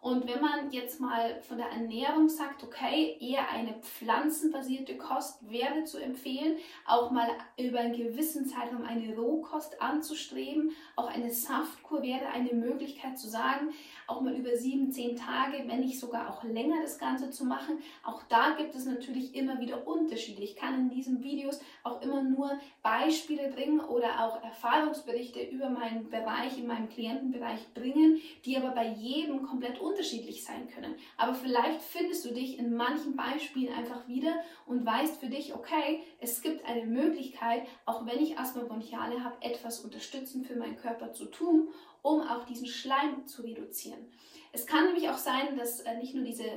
Und 0.00 0.28
wenn 0.28 0.40
man 0.40 0.70
jetzt 0.70 1.00
mal 1.00 1.40
von 1.42 1.58
der 1.58 1.70
Ernährung 1.70 2.28
sagt, 2.28 2.62
okay, 2.62 3.16
eher 3.20 3.50
eine 3.50 3.74
pflanzenbasierte 3.74 4.96
Kost 4.96 5.50
wäre 5.50 5.84
zu 5.84 5.98
empfehlen, 5.98 6.56
auch 6.86 7.10
mal 7.10 7.28
über 7.58 7.80
einen 7.80 7.96
gewissen 7.96 8.46
Zeitraum 8.46 8.84
eine 8.84 9.16
Rohkost 9.16 9.82
anzustreben, 9.82 10.72
auch 10.94 11.08
eine 11.08 11.32
Saftkur 11.32 12.02
wäre 12.02 12.28
eine 12.28 12.52
Möglichkeit 12.52 13.18
zu 13.18 13.28
sagen, 13.28 13.74
auch 14.06 14.20
mal 14.20 14.34
über 14.34 14.56
sieben, 14.56 14.90
zehn 14.90 15.16
Tage, 15.16 15.64
wenn 15.66 15.80
nicht 15.80 16.00
sogar 16.00 16.30
auch 16.30 16.42
länger 16.44 16.80
das 16.80 16.98
Ganze 16.98 17.30
zu 17.30 17.44
machen. 17.44 17.78
Auch 18.04 18.22
da 18.28 18.54
gibt 18.56 18.74
es 18.74 18.86
natürlich 18.86 19.34
immer 19.34 19.60
wieder 19.60 19.86
Unterschiede. 19.86 20.42
Ich 20.42 20.56
kann 20.56 20.74
in 20.74 20.90
diesen 20.90 21.22
Videos 21.22 21.60
auch 21.82 22.00
immer 22.00 22.22
nur 22.22 22.58
Beispiele 22.82 23.48
bringen 23.48 23.80
oder 23.80 24.24
auch 24.24 24.42
Erfahrungsberichte 24.42 25.40
über 25.42 25.68
meinen 25.68 26.08
Bereich, 26.08 26.56
in 26.56 26.66
meinem 26.66 26.88
Klientenbereich 26.88 27.74
bringen, 27.74 28.20
die 28.44 28.56
aber 28.56 28.70
bei 28.70 28.88
jedem 28.88 29.42
komplett 29.42 29.80
unterschiedlich 29.88 30.44
sein 30.44 30.68
können. 30.68 30.94
Aber 31.16 31.34
vielleicht 31.34 31.80
findest 31.82 32.24
du 32.24 32.32
dich 32.32 32.58
in 32.58 32.74
manchen 32.74 33.16
Beispielen 33.16 33.72
einfach 33.72 34.06
wieder 34.06 34.42
und 34.66 34.84
weißt 34.84 35.20
für 35.20 35.28
dich, 35.28 35.54
okay, 35.54 36.02
es 36.20 36.42
gibt 36.42 36.64
eine 36.64 36.86
Möglichkeit, 36.86 37.66
auch 37.86 38.06
wenn 38.06 38.20
ich 38.20 38.38
Asthma 38.38 38.64
bronchiale 38.64 39.24
habe, 39.24 39.36
etwas 39.40 39.80
unterstützend 39.80 40.46
für 40.46 40.56
meinen 40.56 40.76
Körper 40.76 41.12
zu 41.12 41.26
tun, 41.26 41.68
um 42.02 42.20
auch 42.20 42.44
diesen 42.44 42.66
Schleim 42.66 43.26
zu 43.26 43.42
reduzieren. 43.42 44.10
Es 44.52 44.66
kann 44.66 44.86
nämlich 44.86 45.08
auch 45.08 45.18
sein, 45.18 45.56
dass 45.56 45.80
äh, 45.80 45.96
nicht 45.98 46.14
nur 46.14 46.24
diese 46.24 46.48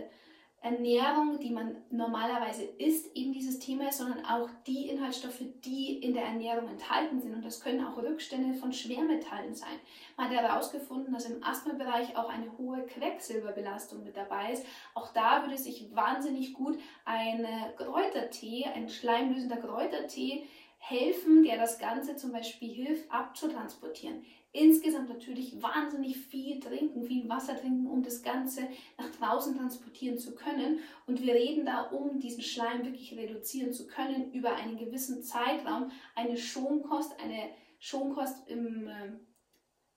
Ernährung, 0.63 1.39
die 1.39 1.49
man 1.49 1.75
normalerweise 1.89 2.63
isst, 2.63 3.15
eben 3.15 3.33
dieses 3.33 3.57
Thema 3.57 3.89
ist, 3.89 3.97
sondern 3.97 4.23
auch 4.25 4.47
die 4.67 4.89
Inhaltsstoffe, 4.89 5.41
die 5.65 5.97
in 5.97 6.13
der 6.13 6.25
Ernährung 6.25 6.69
enthalten 6.69 7.19
sind. 7.19 7.33
Und 7.33 7.43
das 7.43 7.61
können 7.61 7.83
auch 7.83 7.97
Rückstände 7.97 8.53
von 8.53 8.71
Schwermetallen 8.71 9.55
sein. 9.55 9.79
Man 10.17 10.29
hat 10.29 10.37
herausgefunden, 10.37 11.13
dass 11.13 11.25
im 11.25 11.43
Asthma-Bereich 11.43 12.15
auch 12.15 12.29
eine 12.29 12.55
hohe 12.59 12.85
Quecksilberbelastung 12.85 14.03
mit 14.03 14.15
dabei 14.15 14.53
ist. 14.53 14.63
Auch 14.93 15.11
da 15.13 15.41
würde 15.43 15.57
sich 15.57 15.95
wahnsinnig 15.95 16.53
gut 16.53 16.77
ein 17.05 17.47
Kräutertee, 17.77 18.65
ein 18.65 18.87
schleimlösender 18.87 19.57
Kräutertee 19.57 20.45
helfen, 20.81 21.43
der 21.43 21.57
das 21.57 21.79
Ganze 21.79 22.15
zum 22.15 22.31
Beispiel 22.31 22.69
hilft, 22.73 23.09
abzutransportieren 23.11 24.23
insgesamt 24.53 25.09
natürlich 25.09 25.61
wahnsinnig 25.61 26.17
viel 26.17 26.59
trinken, 26.59 27.03
viel 27.03 27.29
Wasser 27.29 27.57
trinken, 27.57 27.87
um 27.87 28.03
das 28.03 28.21
Ganze 28.21 28.67
nach 28.97 29.09
draußen 29.11 29.55
transportieren 29.55 30.17
zu 30.17 30.35
können. 30.35 30.79
Und 31.07 31.21
wir 31.21 31.33
reden 31.33 31.65
da, 31.65 31.83
um 31.83 32.19
diesen 32.19 32.43
Schleim 32.43 32.85
wirklich 32.85 33.13
reduzieren 33.15 33.71
zu 33.71 33.87
können, 33.87 34.31
über 34.33 34.55
einen 34.55 34.77
gewissen 34.77 35.23
Zeitraum 35.23 35.91
eine 36.15 36.37
Schonkost, 36.37 37.17
eine 37.21 37.49
Schonkost 37.79 38.47
im 38.47 38.87
äh, 38.87 39.13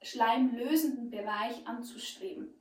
schleimlösenden 0.02 1.10
Bereich 1.10 1.66
anzustreben. 1.66 2.54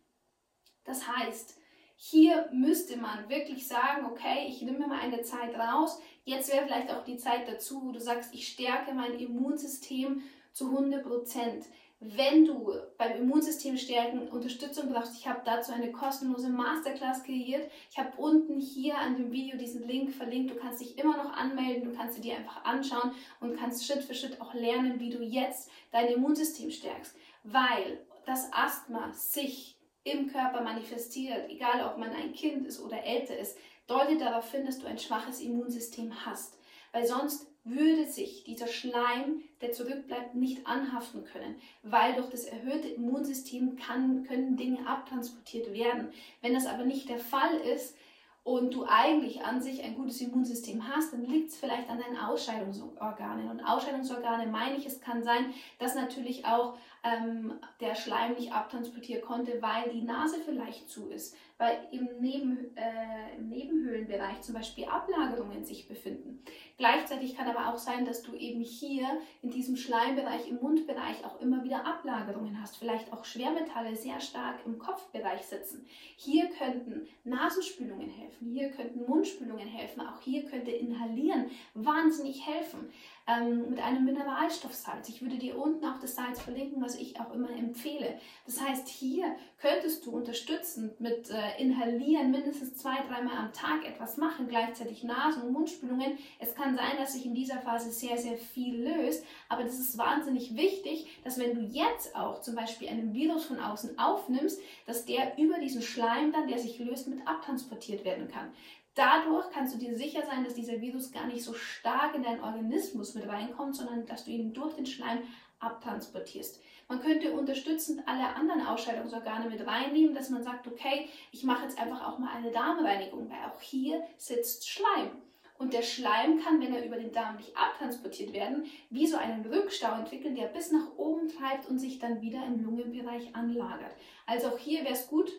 Das 0.86 1.08
heißt, 1.08 1.60
hier 1.96 2.50
müsste 2.52 2.98
man 2.98 3.30
wirklich 3.30 3.68
sagen, 3.68 4.06
okay, 4.08 4.48
ich 4.48 4.62
nehme 4.64 4.88
mal 4.88 5.00
eine 5.00 5.22
Zeit 5.22 5.56
raus. 5.56 6.02
Jetzt 6.26 6.52
wäre 6.52 6.66
vielleicht 6.66 6.90
auch 6.90 7.04
die 7.04 7.18
Zeit 7.18 7.48
dazu, 7.48 7.82
wo 7.84 7.92
du 7.92 8.00
sagst, 8.00 8.34
ich 8.34 8.48
stärke 8.48 8.94
mein 8.94 9.20
Immunsystem 9.20 10.24
zu 10.54 10.70
100 10.70 11.04
Prozent. 11.04 11.66
Wenn 12.00 12.46
du 12.46 12.74
beim 12.98 13.22
Immunsystem 13.22 13.78
stärken 13.78 14.28
Unterstützung 14.28 14.92
brauchst, 14.92 15.16
ich 15.18 15.28
habe 15.28 15.42
dazu 15.46 15.72
eine 15.72 15.92
kostenlose 15.92 16.50
Masterclass 16.50 17.24
kreiert. 17.24 17.70
Ich 17.90 17.98
habe 17.98 18.12
unten 18.18 18.60
hier 18.60 18.98
an 18.98 19.16
dem 19.16 19.32
Video 19.32 19.58
diesen 19.58 19.88
Link 19.88 20.14
verlinkt. 20.14 20.52
Du 20.52 20.56
kannst 20.56 20.82
dich 20.82 20.98
immer 20.98 21.16
noch 21.16 21.34
anmelden, 21.34 21.90
du 21.90 21.96
kannst 21.96 22.16
sie 22.16 22.22
dir 22.22 22.36
einfach 22.36 22.64
anschauen 22.66 23.12
und 23.40 23.58
kannst 23.58 23.86
Schritt 23.86 24.04
für 24.04 24.14
Schritt 24.14 24.42
auch 24.42 24.54
lernen, 24.54 25.00
wie 25.00 25.10
du 25.10 25.24
jetzt 25.24 25.70
dein 25.92 26.08
Immunsystem 26.08 26.72
stärkst. 26.72 27.16
Weil 27.44 28.06
das 28.26 28.52
Asthma 28.52 29.12
sich 29.14 29.78
im 30.04 30.28
Körper 30.28 30.62
manifestiert, 30.62 31.50
egal 31.50 31.90
ob 31.90 31.98
man 31.98 32.12
ein 32.12 32.34
Kind 32.34 32.68
ist 32.68 32.82
oder 32.82 33.02
älter 33.04 33.38
ist, 33.38 33.58
deutet 33.88 34.22
darauf 34.22 34.50
hin, 34.52 34.66
dass 34.66 34.80
du 34.80 34.88
ein 34.88 35.00
schwaches 35.00 35.40
Immunsystem 35.40 36.26
hast. 36.26 36.58
Weil 36.92 37.06
sonst 37.06 37.48
würde 37.64 38.06
sich 38.06 38.44
dieser 38.44 38.68
Schleim, 38.68 39.42
der 39.62 39.72
zurückbleibt, 39.72 40.36
nicht 40.36 40.68
anhaften 40.68 41.24
können, 41.24 41.56
weil 41.82 42.14
durch 42.16 42.30
das 42.30 42.44
erhöhte 42.44 42.90
Immunsystem 42.90 43.78
kann, 43.78 44.24
können 44.26 44.58
Dinge 44.58 44.86
abtransportiert 44.86 45.74
werden. 45.74 46.12
Wenn 46.42 46.54
das 46.54 46.66
aber 46.66 46.84
nicht 46.84 47.10
der 47.10 47.20
Fall 47.20 47.56
ist, 47.62 47.96
und 48.44 48.74
du 48.74 48.86
eigentlich 48.86 49.42
an 49.46 49.62
sich 49.62 49.84
ein 49.84 49.96
gutes 49.96 50.20
Immunsystem 50.20 50.86
hast, 50.88 51.14
dann 51.14 51.26
liegt 51.26 51.52
es 51.52 51.58
vielleicht 51.58 51.90
an 51.90 52.00
deinen 52.00 52.18
Ausscheidungsorganen. 52.18 53.50
Und 53.50 53.62
Ausscheidungsorgane 53.62 54.48
meine 54.48 54.76
ich, 54.76 54.86
es 54.86 55.00
kann 55.00 55.24
sein, 55.24 55.54
dass 55.80 55.96
natürlich 55.96 56.46
auch 56.46 56.78
ähm, 57.04 57.54
der 57.82 57.96
Schleim 57.96 58.34
nicht 58.34 58.54
abtransportieren 58.54 59.22
konnte, 59.22 59.62
weil 59.62 59.92
die 59.92 60.04
Nase 60.04 60.38
vielleicht 60.44 60.90
zu 60.90 61.10
ist, 61.10 61.36
weil 61.58 61.78
im, 61.92 62.08
Neben, 62.20 62.76
äh, 62.78 63.36
im 63.38 63.50
Nebenhöhlenbereich 63.50 64.42
zum 64.42 64.56
Beispiel 64.56 64.86
Ablagerungen 64.86 65.66
sich 65.66 65.88
befinden. 65.88 66.44
Gleichzeitig 66.78 67.36
kann 67.36 67.48
aber 67.48 67.74
auch 67.74 67.78
sein, 67.78 68.06
dass 68.06 68.24
du 68.24 68.34
eben 68.36 68.62
hier 68.62 69.06
in 69.42 69.52
diesem 69.52 69.76
Schleimbereich, 69.76 70.48
im 70.48 70.58
Mundbereich 70.62 71.24
auch 71.26 71.40
immer 71.42 71.64
wieder 71.64 71.86
Ablagerungen 71.86 72.62
hast, 72.62 72.78
vielleicht 72.78 73.12
auch 73.12 73.26
Schwermetalle 73.26 73.96
sehr 73.96 74.20
stark 74.20 74.60
im 74.66 74.80
Kopfbereich 74.80 75.44
sitzen. 75.44 75.86
Hier 76.16 76.50
könnten 76.50 77.08
Nasenspülungen 77.26 78.10
helfen, 78.10 78.48
hier 78.48 78.72
könnten 78.72 79.06
Mundspülungen 79.06 79.68
helfen, 79.68 80.02
auch 80.02 80.22
hier 80.22 80.46
könnte 80.46 80.72
Inhalieren 80.72 81.52
wahnsinnig 81.74 82.48
helfen 82.48 82.90
ähm, 83.28 83.70
mit 83.70 83.80
einem 83.80 84.04
Mineralstoffsalz. 84.04 85.08
Ich 85.10 85.22
würde 85.22 85.38
dir 85.38 85.58
unten 85.58 85.86
auch 85.86 86.00
das 86.00 86.16
Salz 86.16 86.42
verlinken, 86.42 86.82
was 86.82 86.96
ich 86.96 87.20
auch 87.20 87.34
immer 87.34 87.50
empfehle. 87.52 88.20
Das 88.46 88.62
heißt, 88.62 88.90
hier 88.90 89.36
könntest 89.60 90.06
du 90.06 90.12
unterstützend 90.12 91.00
mit 91.00 91.30
äh, 91.30 91.62
Inhalieren 91.62 92.32
mindestens 92.32 92.76
zwei, 92.76 92.96
dreimal 93.08 93.38
am 93.38 93.54
Tag 93.54 93.86
etwas 93.86 94.18
machen, 94.18 94.48
gleichzeitig 94.48 95.04
Nasen- 95.04 95.44
und 95.44 95.54
Mundspülungen. 95.54 96.18
Es 96.40 96.54
kann 96.54 96.76
sein, 96.76 96.98
dass 96.98 97.14
sich 97.14 97.26
in 97.26 97.34
dieser 97.34 97.60
Phase 97.60 97.92
sehr, 97.92 98.18
sehr 98.18 98.38
viel 98.38 98.84
löst, 98.84 99.26
aber 99.48 99.64
das 99.64 99.80
ist 99.80 99.98
wahnsinnig 99.98 100.56
wichtig, 100.56 101.08
dass 101.24 101.40
wenn 101.40 101.56
du 101.56 101.62
jetzt 101.62 102.16
auch 102.16 102.42
zum 102.42 102.56
Beispiel 102.56 102.90
einen 102.90 103.14
Virus 103.14 103.46
von 103.46 103.60
außen 103.60 103.98
aufnimmst, 103.98 104.60
dass 104.86 105.06
der 105.06 105.38
über 105.38 105.60
diesen 105.60 105.82
Schleim 105.82 106.34
dann, 106.34 106.48
der 106.48 106.60
sich 106.60 106.78
löst, 106.80 107.08
mit 107.08 107.26
abtransportiert 107.26 108.04
werden 108.04 108.28
kann. 108.28 108.52
Dadurch 108.96 109.50
kannst 109.52 109.74
du 109.74 109.80
dir 109.80 109.98
sicher 109.98 110.24
sein, 110.26 110.44
dass 110.44 110.54
dieser 110.54 110.80
Virus 110.80 111.12
gar 111.12 111.26
nicht 111.26 111.44
so 111.44 111.54
stark 111.54 112.14
in 112.14 112.24
deinen 112.24 112.44
Organismus 112.44 113.16
mit 113.16 113.28
reinkommt, 113.28 113.76
sondern 113.76 114.06
dass 114.06 114.26
du 114.26 114.32
ihn 114.32 114.54
durch 114.54 114.76
den 114.76 114.86
Schleim 114.86 115.24
abtransportierst. 115.60 116.62
Man 116.88 117.02
könnte 117.02 117.34
unterstützend 117.34 118.08
alle 118.08 118.36
anderen 118.36 118.68
Ausscheidungsorgane 118.68 119.50
mit 119.50 119.66
reinnehmen, 119.66 120.14
dass 120.14 120.30
man 120.30 120.44
sagt, 120.44 120.68
okay, 120.68 121.10
ich 121.32 121.44
mache 121.44 121.64
jetzt 121.64 121.80
einfach 121.80 122.08
auch 122.08 122.20
mal 122.20 122.36
eine 122.36 122.52
Darmreinigung, 122.52 123.30
weil 123.30 123.50
auch 123.50 123.62
hier 123.62 124.04
sitzt 124.18 124.70
Schleim. 124.70 125.12
Und 125.58 125.74
der 125.74 125.82
Schleim 125.82 126.40
kann, 126.44 126.60
wenn 126.60 126.74
er 126.74 126.86
über 126.86 126.98
den 126.98 127.14
Darm 127.14 127.38
nicht 127.38 127.56
abtransportiert 127.56 128.34
werden, 128.34 128.66
wie 128.90 129.08
so 129.08 129.18
einen 129.18 129.46
Rückstau 129.46 129.94
entwickeln, 129.94 130.36
der 130.36 130.48
bis 130.48 130.72
nach 130.72 130.98
oben 130.98 131.30
treibt 131.30 131.70
und 131.70 131.80
sich 131.80 132.00
dann 132.00 132.22
wieder 132.22 132.46
im 132.46 132.64
Lungenbereich 132.64 133.34
anlagert. 133.36 133.94
Also 134.26 134.50
auch 134.50 134.58
hier 134.58 134.84
wäre 134.84 134.94
es 134.94 135.08
gut, 135.08 135.32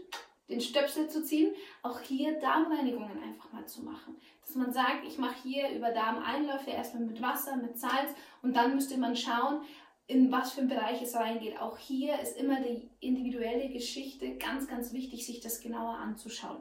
den 0.49 0.61
Stöpsel 0.61 1.09
zu 1.09 1.23
ziehen, 1.25 1.55
auch 1.83 2.01
hier 2.01 2.39
Darmreinigungen 2.39 3.23
einfach 3.23 3.53
mal 3.53 3.67
zu 3.67 3.83
machen. 3.83 4.17
Dass 4.43 4.55
man 4.57 4.73
sagt, 4.73 5.07
ich 5.07 5.19
mache 5.19 5.43
hier 5.43 5.71
über 5.71 5.91
Darmeinläufe 5.91 6.71
erstmal 6.71 7.05
mit 7.05 7.23
Wasser, 7.23 7.57
mit 7.57 7.79
Salz 7.79 8.15
und 8.43 8.55
dann 8.55 8.75
müsste 8.75 8.99
man 8.99 9.17
schauen, 9.17 9.63
in 10.07 10.31
was 10.31 10.53
für 10.53 10.61
einen 10.61 10.69
Bereich 10.69 11.01
es 11.01 11.15
reingeht. 11.15 11.59
Auch 11.61 11.79
hier 11.79 12.21
ist 12.21 12.37
immer 12.37 12.61
die 12.61 12.91
individuelle 13.01 13.71
Geschichte 13.71 14.37
ganz, 14.37 14.69
ganz 14.69 14.93
wichtig, 14.93 15.25
sich 15.25 15.41
das 15.41 15.61
genauer 15.61 15.95
anzuschauen. 15.95 16.61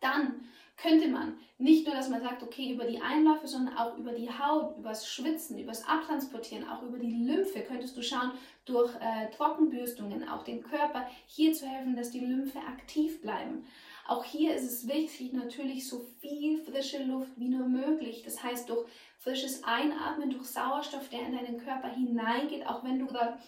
Dann 0.00 0.46
könnte 0.76 1.08
man 1.08 1.38
nicht 1.58 1.86
nur, 1.86 1.94
dass 1.94 2.10
man 2.10 2.20
sagt, 2.20 2.42
okay, 2.42 2.72
über 2.72 2.84
die 2.84 3.00
Einläufe, 3.00 3.46
sondern 3.48 3.76
auch 3.76 3.96
über 3.96 4.12
die 4.12 4.28
Haut, 4.28 4.76
übers 4.76 5.08
Schwitzen, 5.08 5.58
übers 5.58 5.86
Abtransportieren, 5.86 6.68
auch 6.68 6.82
über 6.82 6.98
die 6.98 7.24
Lymphe 7.24 7.62
könntest 7.62 7.96
du 7.96 8.02
schauen, 8.02 8.32
durch 8.66 8.94
äh, 8.96 9.30
Trockenbürstungen, 9.34 10.28
auch 10.28 10.44
den 10.44 10.62
Körper 10.62 11.08
hier 11.26 11.54
zu 11.54 11.66
helfen, 11.66 11.96
dass 11.96 12.10
die 12.10 12.20
Lymphe 12.20 12.58
aktiv 12.58 13.22
bleiben. 13.22 13.64
Auch 14.06 14.24
hier 14.24 14.54
ist 14.54 14.64
es 14.64 14.86
wichtig, 14.86 15.32
natürlich 15.32 15.88
so 15.88 16.06
viel 16.20 16.58
frische 16.58 17.02
Luft 17.02 17.32
wie 17.36 17.48
nur 17.48 17.66
möglich. 17.66 18.22
Das 18.22 18.42
heißt, 18.42 18.68
durch 18.68 18.86
frisches 19.18 19.64
Einatmen, 19.64 20.30
durch 20.30 20.46
Sauerstoff, 20.46 21.08
der 21.08 21.26
in 21.26 21.32
deinen 21.32 21.58
Körper 21.58 21.88
hineingeht, 21.88 22.66
auch 22.66 22.84
wenn 22.84 23.00
du 23.00 23.06
gerade 23.06 23.38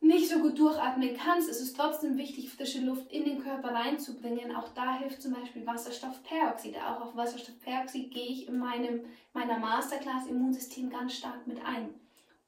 nicht 0.00 0.28
so 0.30 0.38
gut 0.38 0.58
durchatmen 0.58 1.16
kannst, 1.16 1.48
ist 1.50 1.60
es 1.60 1.74
trotzdem 1.74 2.16
wichtig, 2.16 2.50
frische 2.50 2.80
Luft 2.80 3.12
in 3.12 3.24
den 3.24 3.42
Körper 3.42 3.68
reinzubringen. 3.68 4.56
Auch 4.56 4.68
da 4.74 4.98
hilft 4.98 5.20
zum 5.20 5.34
Beispiel 5.34 5.66
Wasserstoffperoxid. 5.66 6.76
Auch 6.76 7.02
auf 7.02 7.16
Wasserstoffperoxid 7.16 8.10
gehe 8.10 8.28
ich 8.28 8.48
in 8.48 8.58
meinem, 8.58 9.04
meiner 9.34 9.58
Masterclass 9.58 10.26
Immunsystem 10.26 10.88
ganz 10.88 11.14
stark 11.14 11.46
mit 11.46 11.58
ein. 11.64 11.94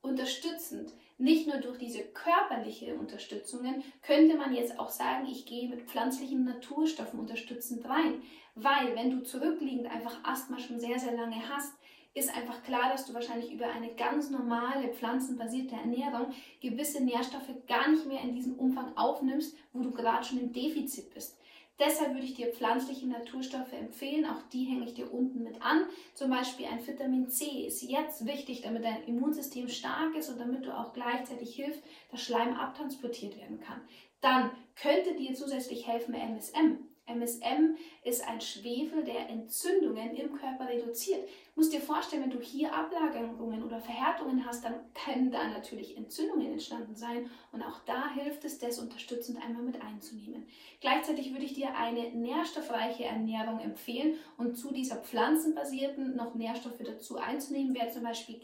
Unterstützend, 0.00 0.92
nicht 1.18 1.46
nur 1.46 1.58
durch 1.58 1.78
diese 1.78 2.02
körperliche 2.02 2.96
Unterstützungen, 2.96 3.84
könnte 4.00 4.36
man 4.36 4.54
jetzt 4.54 4.78
auch 4.78 4.88
sagen, 4.88 5.26
ich 5.30 5.46
gehe 5.46 5.68
mit 5.68 5.82
pflanzlichen 5.82 6.44
Naturstoffen 6.44 7.20
unterstützend 7.20 7.84
rein. 7.84 8.22
Weil, 8.54 8.96
wenn 8.96 9.10
du 9.10 9.22
zurückliegend 9.22 9.86
einfach 9.86 10.18
Asthma 10.24 10.58
schon 10.58 10.80
sehr, 10.80 10.98
sehr 10.98 11.14
lange 11.14 11.48
hast, 11.48 11.74
ist 12.14 12.34
einfach 12.34 12.62
klar, 12.62 12.90
dass 12.90 13.06
du 13.06 13.14
wahrscheinlich 13.14 13.52
über 13.52 13.66
eine 13.70 13.94
ganz 13.94 14.30
normale 14.30 14.88
pflanzenbasierte 14.88 15.74
Ernährung 15.76 16.32
gewisse 16.60 17.02
Nährstoffe 17.02 17.50
gar 17.66 17.90
nicht 17.90 18.06
mehr 18.06 18.20
in 18.20 18.34
diesem 18.34 18.54
Umfang 18.58 18.96
aufnimmst, 18.96 19.56
wo 19.72 19.82
du 19.82 19.90
gerade 19.90 20.24
schon 20.24 20.40
im 20.40 20.52
Defizit 20.52 21.12
bist. 21.14 21.38
Deshalb 21.78 22.12
würde 22.12 22.26
ich 22.26 22.34
dir 22.34 22.52
pflanzliche 22.52 23.06
Naturstoffe 23.08 23.72
empfehlen. 23.72 24.26
Auch 24.26 24.42
die 24.52 24.64
hänge 24.64 24.84
ich 24.84 24.94
dir 24.94 25.12
unten 25.12 25.42
mit 25.42 25.62
an. 25.62 25.86
Zum 26.14 26.30
Beispiel 26.30 26.66
ein 26.66 26.86
Vitamin 26.86 27.28
C 27.28 27.66
ist 27.66 27.82
jetzt 27.82 28.26
wichtig, 28.26 28.60
damit 28.60 28.84
dein 28.84 29.04
Immunsystem 29.04 29.68
stark 29.68 30.14
ist 30.14 30.28
und 30.28 30.38
damit 30.38 30.66
du 30.66 30.76
auch 30.76 30.92
gleichzeitig 30.92 31.56
hilfst, 31.56 31.82
dass 32.10 32.22
Schleim 32.22 32.54
abtransportiert 32.54 33.36
werden 33.38 33.60
kann. 33.60 33.80
Dann 34.20 34.50
könnte 34.76 35.16
dir 35.16 35.34
zusätzlich 35.34 35.86
helfen 35.86 36.14
MSM. 36.14 36.78
MSM 37.06 37.76
ist 38.04 38.26
ein 38.26 38.40
Schwefel, 38.40 39.02
der 39.04 39.28
Entzündungen 39.28 40.14
im 40.14 40.34
Körper 40.34 40.68
reduziert. 40.68 41.28
Du 41.54 41.60
musst 41.60 41.72
dir 41.72 41.80
vorstellen, 41.80 42.22
wenn 42.22 42.30
du 42.30 42.40
hier 42.40 42.72
Ablagerungen 42.72 43.62
oder 43.62 43.80
Verhärtungen 43.80 44.46
hast, 44.46 44.64
dann 44.64 44.74
können 44.94 45.30
da 45.30 45.48
natürlich 45.48 45.96
Entzündungen 45.96 46.52
entstanden 46.52 46.94
sein 46.94 47.28
und 47.50 47.62
auch 47.62 47.80
da 47.84 48.10
hilft 48.14 48.44
es, 48.44 48.58
das 48.58 48.78
unterstützend 48.78 49.42
einmal 49.44 49.62
mit 49.62 49.82
einzunehmen. 49.82 50.46
Gleichzeitig 50.80 51.32
würde 51.32 51.44
ich 51.44 51.54
dir 51.54 51.76
eine 51.76 52.10
nährstoffreiche 52.10 53.04
Ernährung 53.04 53.60
empfehlen 53.60 54.14
und 54.38 54.56
zu 54.56 54.72
dieser 54.72 54.96
pflanzenbasierten 54.96 56.16
noch 56.16 56.34
Nährstoffe 56.34 56.82
dazu 56.84 57.18
einzunehmen, 57.18 57.74
wäre 57.74 57.90
zum 57.90 58.04
Beispiel 58.04 58.38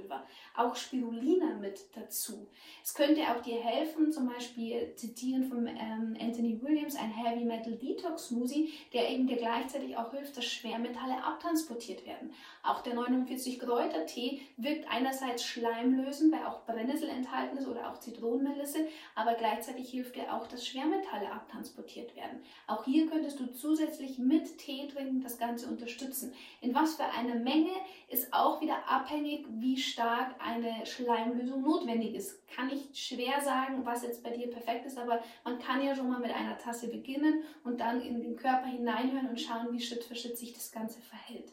Gerstengrashaftpulver, 0.00 0.26
auch 0.56 0.76
Spirulina 0.76 1.54
mit 1.60 1.84
dazu. 1.94 2.48
Es 2.82 2.94
könnte 2.94 3.22
auch 3.22 3.42
dir 3.42 3.60
helfen, 3.60 4.12
zum 4.12 4.28
Beispiel 4.28 4.94
zitieren 4.96 5.44
von 5.44 5.66
ähm, 5.66 6.16
Anthony 6.20 6.60
Williams, 6.62 6.96
ein 6.96 7.10
Heavy 7.10 7.44
Metal 7.44 7.76
Detox 7.76 8.28
Smoothie, 8.28 8.72
der 8.92 9.10
eben 9.10 9.26
dir 9.26 9.36
gleichzeitig 9.36 9.96
auch 9.96 10.10
hilft, 10.12 10.36
dass 10.36 10.44
Schwermetalle 10.44 11.22
abtransportiert 11.24 12.04
werden. 12.06 12.32
Auch 12.62 12.82
der 12.82 12.94
49 12.94 13.58
Kräuter 13.58 14.06
Tee 14.06 14.42
wirkt 14.56 14.90
einerseits 14.90 15.44
schleimlösend, 15.44 16.32
weil 16.32 16.44
auch 16.46 16.64
Brennnessel 16.66 17.08
enthalten 17.08 17.56
ist 17.56 17.68
oder 17.68 17.90
auch 17.90 17.98
Zitronenmelisse, 17.98 18.86
aber 19.14 19.34
gleichzeitig 19.34 19.90
hilft 19.90 20.16
er 20.16 20.34
auch, 20.34 20.46
dass 20.46 20.66
Schwermetalle 20.66 21.30
abtransportiert 21.32 22.14
werden. 22.16 22.42
Auch 22.66 22.84
hier 22.84 23.08
könntest 23.08 23.40
du 23.40 23.46
zusätzlich 23.52 24.18
mit 24.18 24.58
Tee 24.58 24.88
trinken 24.88 25.22
das 25.22 25.38
Ganze 25.38 25.68
unterstützen. 25.68 26.32
In 26.60 26.74
was 26.74 26.96
für 26.96 27.04
einer 27.04 27.36
Menge 27.36 27.70
ist 28.08 28.32
auch 28.32 28.60
wieder 28.60 28.88
abhängig, 28.88 29.46
wie 29.48 29.76
stark 29.90 30.34
eine 30.38 30.86
Schleimlösung 30.86 31.62
notwendig 31.62 32.14
ist. 32.14 32.46
Kann 32.48 32.70
ich 32.70 32.98
schwer 32.98 33.40
sagen, 33.40 33.84
was 33.84 34.02
jetzt 34.02 34.22
bei 34.22 34.30
dir 34.30 34.48
perfekt 34.48 34.86
ist, 34.86 34.98
aber 34.98 35.22
man 35.44 35.58
kann 35.58 35.82
ja 35.82 35.94
schon 35.94 36.08
mal 36.10 36.20
mit 36.20 36.34
einer 36.34 36.58
Tasse 36.58 36.88
beginnen 36.88 37.42
und 37.64 37.80
dann 37.80 38.00
in 38.00 38.20
den 38.20 38.36
Körper 38.36 38.66
hineinhören 38.66 39.28
und 39.28 39.40
schauen, 39.40 39.72
wie 39.72 39.80
Schritt 39.80 40.04
für 40.04 40.14
Schritt 40.14 40.38
sich 40.38 40.52
das 40.52 40.72
Ganze 40.72 41.00
verhält. 41.00 41.52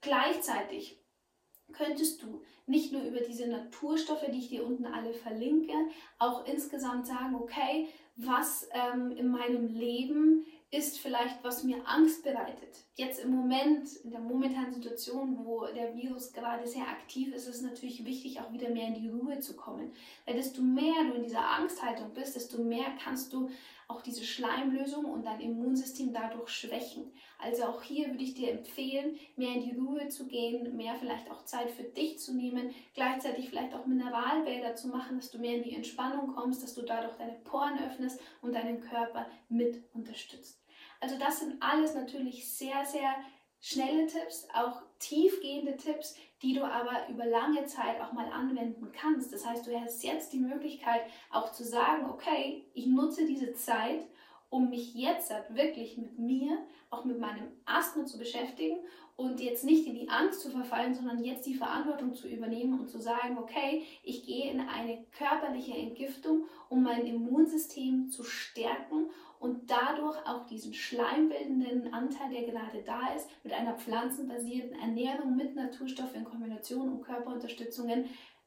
Gleichzeitig 0.00 0.98
könntest 1.72 2.22
du 2.22 2.42
nicht 2.66 2.92
nur 2.92 3.02
über 3.02 3.20
diese 3.20 3.46
Naturstoffe, 3.46 4.26
die 4.30 4.38
ich 4.38 4.48
dir 4.48 4.64
unten 4.64 4.86
alle 4.86 5.12
verlinke, 5.12 5.72
auch 6.18 6.46
insgesamt 6.46 7.06
sagen, 7.06 7.34
okay, 7.34 7.88
was 8.16 8.68
ähm, 8.72 9.10
in 9.12 9.28
meinem 9.28 9.66
Leben 9.66 10.46
ist 10.76 10.98
vielleicht, 10.98 11.42
was 11.44 11.62
mir 11.62 11.86
Angst 11.86 12.24
bereitet. 12.24 12.84
Jetzt 12.96 13.20
im 13.20 13.30
Moment, 13.30 13.88
in 14.04 14.10
der 14.10 14.20
momentanen 14.20 14.72
Situation, 14.72 15.44
wo 15.44 15.66
der 15.66 15.94
Virus 15.94 16.32
gerade 16.32 16.66
sehr 16.66 16.88
aktiv 16.88 17.34
ist, 17.34 17.46
ist 17.46 17.56
es 17.56 17.62
natürlich 17.62 18.04
wichtig, 18.04 18.40
auch 18.40 18.52
wieder 18.52 18.70
mehr 18.70 18.88
in 18.88 18.94
die 18.94 19.08
Ruhe 19.08 19.38
zu 19.38 19.54
kommen. 19.56 19.92
Weil 20.26 20.36
desto 20.36 20.62
mehr 20.62 21.04
du 21.08 21.14
in 21.14 21.22
dieser 21.22 21.48
Angsthaltung 21.48 22.12
bist, 22.12 22.36
desto 22.36 22.62
mehr 22.62 22.86
kannst 23.02 23.32
du 23.32 23.50
auch 23.88 24.00
diese 24.00 24.24
Schleimlösung 24.24 25.04
und 25.04 25.26
dein 25.26 25.40
Immunsystem 25.40 26.12
dadurch 26.12 26.48
schwächen. 26.48 27.12
Also 27.38 27.64
auch 27.64 27.82
hier 27.82 28.08
würde 28.08 28.24
ich 28.24 28.34
dir 28.34 28.50
empfehlen, 28.50 29.18
mehr 29.36 29.54
in 29.54 29.62
die 29.62 29.76
Ruhe 29.76 30.08
zu 30.08 30.26
gehen, 30.26 30.76
mehr 30.76 30.94
vielleicht 30.94 31.30
auch 31.30 31.44
Zeit 31.44 31.70
für 31.70 31.82
dich 31.82 32.18
zu 32.18 32.34
nehmen, 32.34 32.74
gleichzeitig 32.94 33.50
vielleicht 33.50 33.74
auch 33.74 33.86
Mineralbäder 33.86 34.74
zu 34.74 34.88
machen, 34.88 35.18
dass 35.18 35.30
du 35.30 35.38
mehr 35.38 35.56
in 35.56 35.62
die 35.62 35.76
Entspannung 35.76 36.34
kommst, 36.34 36.62
dass 36.62 36.74
du 36.74 36.82
dadurch 36.82 37.16
deine 37.16 37.38
Poren 37.44 37.78
öffnest 37.84 38.20
und 38.40 38.54
deinen 38.54 38.80
Körper 38.80 39.26
mit 39.48 39.82
unterstützt. 39.92 40.63
Also 41.04 41.18
das 41.18 41.40
sind 41.40 41.62
alles 41.62 41.94
natürlich 41.94 42.50
sehr, 42.50 42.82
sehr 42.86 43.14
schnelle 43.60 44.06
Tipps, 44.06 44.48
auch 44.54 44.80
tiefgehende 44.98 45.76
Tipps, 45.76 46.16
die 46.40 46.54
du 46.54 46.64
aber 46.64 47.06
über 47.10 47.26
lange 47.26 47.66
Zeit 47.66 48.00
auch 48.00 48.12
mal 48.12 48.32
anwenden 48.32 48.90
kannst. 48.90 49.30
Das 49.30 49.46
heißt, 49.46 49.66
du 49.66 49.78
hast 49.78 50.02
jetzt 50.02 50.32
die 50.32 50.38
Möglichkeit 50.38 51.02
auch 51.30 51.52
zu 51.52 51.62
sagen, 51.62 52.08
okay, 52.08 52.70
ich 52.72 52.86
nutze 52.86 53.26
diese 53.26 53.52
Zeit, 53.52 54.06
um 54.50 54.70
mich 54.70 54.94
jetzt 54.94 55.32
wirklich 55.50 55.96
mit 55.98 56.18
mir, 56.18 56.58
auch 56.90 57.04
mit 57.04 57.18
meinem 57.18 57.48
Asthma 57.64 58.04
zu 58.04 58.18
beschäftigen 58.18 58.78
und 59.16 59.40
jetzt 59.40 59.64
nicht 59.64 59.86
in 59.86 59.94
die 59.94 60.08
Angst 60.08 60.40
zu 60.40 60.50
verfallen, 60.50 60.94
sondern 60.94 61.24
jetzt 61.24 61.46
die 61.46 61.54
Verantwortung 61.54 62.14
zu 62.14 62.28
übernehmen 62.28 62.80
und 62.80 62.88
zu 62.88 63.00
sagen, 63.00 63.38
okay, 63.38 63.82
ich 64.02 64.24
gehe 64.24 64.50
in 64.50 64.60
eine 64.60 65.04
körperliche 65.16 65.74
Entgiftung, 65.74 66.44
um 66.68 66.82
mein 66.82 67.06
Immunsystem 67.06 68.10
zu 68.10 68.24
stärken 68.24 69.10
und 69.38 69.70
dadurch 69.70 70.16
auch 70.26 70.46
diesen 70.46 70.72
schleimbildenden 70.72 71.92
Anteil, 71.92 72.30
der 72.30 72.44
gerade 72.44 72.82
da 72.82 73.12
ist, 73.14 73.28
mit 73.44 73.52
einer 73.52 73.74
pflanzenbasierten 73.74 74.72
Ernährung 74.72 75.36
mit 75.36 75.54
Naturstoffen 75.54 76.20
in 76.20 76.24
Kombination 76.24 76.90
und 76.90 77.02
Körperunterstützungen 77.02 78.06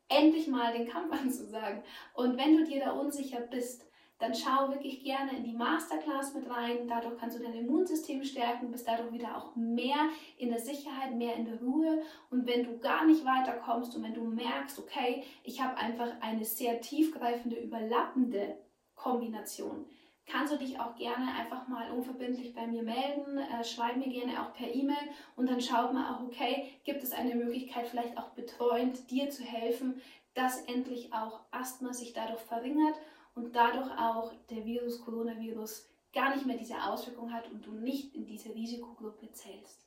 endlich 0.10 0.48
mal 0.48 0.74
den 0.74 0.88
Kampf 0.88 1.12
anzusagen. 1.22 1.84
Und 2.14 2.38
wenn 2.38 2.58
du 2.58 2.66
dir 2.66 2.84
da 2.84 2.92
unsicher 2.92 3.42
bist, 3.42 3.87
dann 4.20 4.34
schau 4.34 4.70
wirklich 4.70 5.04
gerne 5.04 5.38
in 5.38 5.44
die 5.44 5.54
Masterclass 5.54 6.34
mit 6.34 6.50
rein. 6.50 6.88
Dadurch 6.88 7.18
kannst 7.20 7.38
du 7.38 7.44
dein 7.44 7.54
Immunsystem 7.54 8.24
stärken, 8.24 8.72
bist 8.72 8.88
dadurch 8.88 9.12
wieder 9.12 9.38
auch 9.38 9.56
mehr 9.56 10.10
in 10.38 10.50
der 10.50 10.60
Sicherheit, 10.60 11.16
mehr 11.16 11.36
in 11.36 11.46
der 11.46 11.60
Ruhe. 11.60 12.02
Und 12.32 12.48
wenn 12.48 12.64
du 12.64 12.80
gar 12.80 13.06
nicht 13.06 13.24
weiterkommst 13.26 13.96
und 13.96 14.04
wenn 14.04 14.16
du 14.16 14.24
merkst, 14.24 14.80
okay, 14.80 15.24
ich 15.44 15.62
habe 15.62 15.78
einfach 15.78 16.10
eine 16.22 16.46
sehr 16.46 16.82
tiefgreifende, 16.82 17.58
überlappende 17.58 18.58
Kombination, 18.96 19.86
kannst 20.26 20.52
du 20.52 20.58
dich 20.58 20.80
auch 20.80 20.96
gerne 20.96 21.34
einfach 21.34 21.68
mal 21.68 21.92
unverbindlich 21.92 22.56
bei 22.56 22.66
mir 22.66 22.82
melden. 22.82 23.38
Äh, 23.38 23.64
schreib 23.64 23.98
mir 23.98 24.10
gerne 24.10 24.42
auch 24.42 24.54
per 24.54 24.74
E-Mail 24.74 24.98
und 25.36 25.48
dann 25.48 25.62
schaut 25.62 25.94
man 25.94 26.06
auch, 26.06 26.24
okay, 26.24 26.72
gibt 26.84 27.04
es 27.04 27.12
eine 27.12 27.36
Möglichkeit, 27.36 27.88
vielleicht 27.88 28.18
auch 28.18 28.30
betreuend 28.30 29.12
dir 29.12 29.30
zu 29.30 29.44
helfen, 29.44 30.02
dass 30.34 30.66
endlich 30.66 31.14
auch 31.14 31.42
Asthma 31.52 31.94
sich 31.94 32.14
dadurch 32.14 32.42
verringert 32.42 32.96
und 33.38 33.56
dadurch 33.56 33.90
auch 33.98 34.34
der 34.50 34.66
Virus, 34.66 35.00
Coronavirus, 35.06 35.88
gar 36.14 36.34
nicht 36.36 36.46
mehr 36.46 36.58
diese 36.58 36.82
Auswirkung 36.84 37.32
hat 37.32 37.50
und 37.52 37.66
du 37.66 37.72
nicht 37.72 38.16
in 38.16 38.26
diese 38.26 38.54
Risikogruppe 38.54 39.32
zählst. 39.32 39.86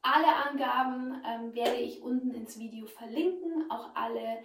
Alle 0.00 0.34
Angaben 0.48 1.22
ähm, 1.24 1.54
werde 1.54 1.76
ich 1.76 2.02
unten 2.02 2.32
ins 2.32 2.58
Video 2.58 2.86
verlinken, 2.86 3.70
auch 3.70 3.94
alle 3.94 4.42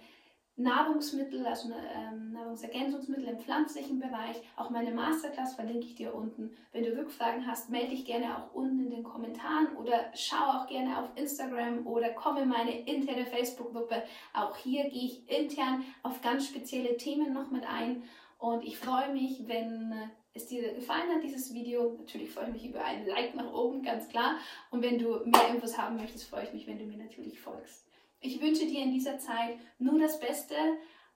Nahrungsmittel, 0.58 1.46
also 1.46 1.70
ähm, 1.70 2.32
Nahrungsergänzungsmittel 2.32 3.28
im 3.28 3.38
pflanzlichen 3.38 4.00
Bereich. 4.00 4.36
Auch 4.56 4.70
meine 4.70 4.90
Masterclass 4.90 5.54
verlinke 5.54 5.86
ich 5.86 5.94
dir 5.94 6.14
unten. 6.14 6.50
Wenn 6.72 6.82
du 6.82 6.96
Rückfragen 6.96 7.46
hast, 7.46 7.70
melde 7.70 7.90
dich 7.90 8.04
gerne 8.04 8.36
auch 8.36 8.54
unten 8.54 8.80
in 8.80 8.90
den 8.90 9.04
Kommentaren 9.04 9.76
oder 9.76 10.10
schau 10.14 10.36
auch 10.36 10.66
gerne 10.66 10.98
auf 10.98 11.10
Instagram 11.14 11.86
oder 11.86 12.10
komm 12.10 12.38
in 12.38 12.48
meine 12.48 12.80
interne 12.86 13.24
Facebook-Gruppe. 13.26 14.02
Auch 14.34 14.56
hier 14.56 14.90
gehe 14.90 15.04
ich 15.04 15.30
intern 15.30 15.84
auf 16.02 16.20
ganz 16.22 16.48
spezielle 16.48 16.96
Themen 16.96 17.32
noch 17.32 17.50
mit 17.50 17.64
ein. 17.64 18.02
Und 18.38 18.64
ich 18.64 18.78
freue 18.78 19.12
mich, 19.12 19.46
wenn 19.46 19.94
es 20.34 20.46
dir 20.46 20.74
gefallen 20.74 21.10
hat, 21.14 21.22
dieses 21.22 21.54
Video. 21.54 21.96
Natürlich 21.98 22.30
freue 22.30 22.46
ich 22.46 22.52
mich 22.52 22.66
über 22.70 22.84
ein 22.84 23.06
Like 23.06 23.34
nach 23.34 23.52
oben, 23.52 23.82
ganz 23.82 24.08
klar. 24.08 24.38
Und 24.70 24.82
wenn 24.82 24.98
du 24.98 25.20
mehr 25.24 25.48
Infos 25.50 25.78
haben 25.78 25.96
möchtest, 25.96 26.28
freue 26.28 26.44
ich 26.44 26.52
mich, 26.52 26.66
wenn 26.66 26.78
du 26.78 26.84
mir 26.84 26.98
natürlich 26.98 27.40
folgst. 27.40 27.87
Ich 28.20 28.40
wünsche 28.40 28.66
dir 28.66 28.82
in 28.82 28.92
dieser 28.92 29.18
Zeit 29.18 29.58
nur 29.78 29.98
das 29.98 30.18
Beste. 30.18 30.54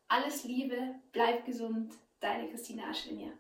Alles 0.08 0.44
Liebe, 0.44 0.94
bleib 1.10 1.44
gesund. 1.44 1.92
Deine 2.20 2.48
Christina 2.48 2.84
Aschwinier. 2.90 3.32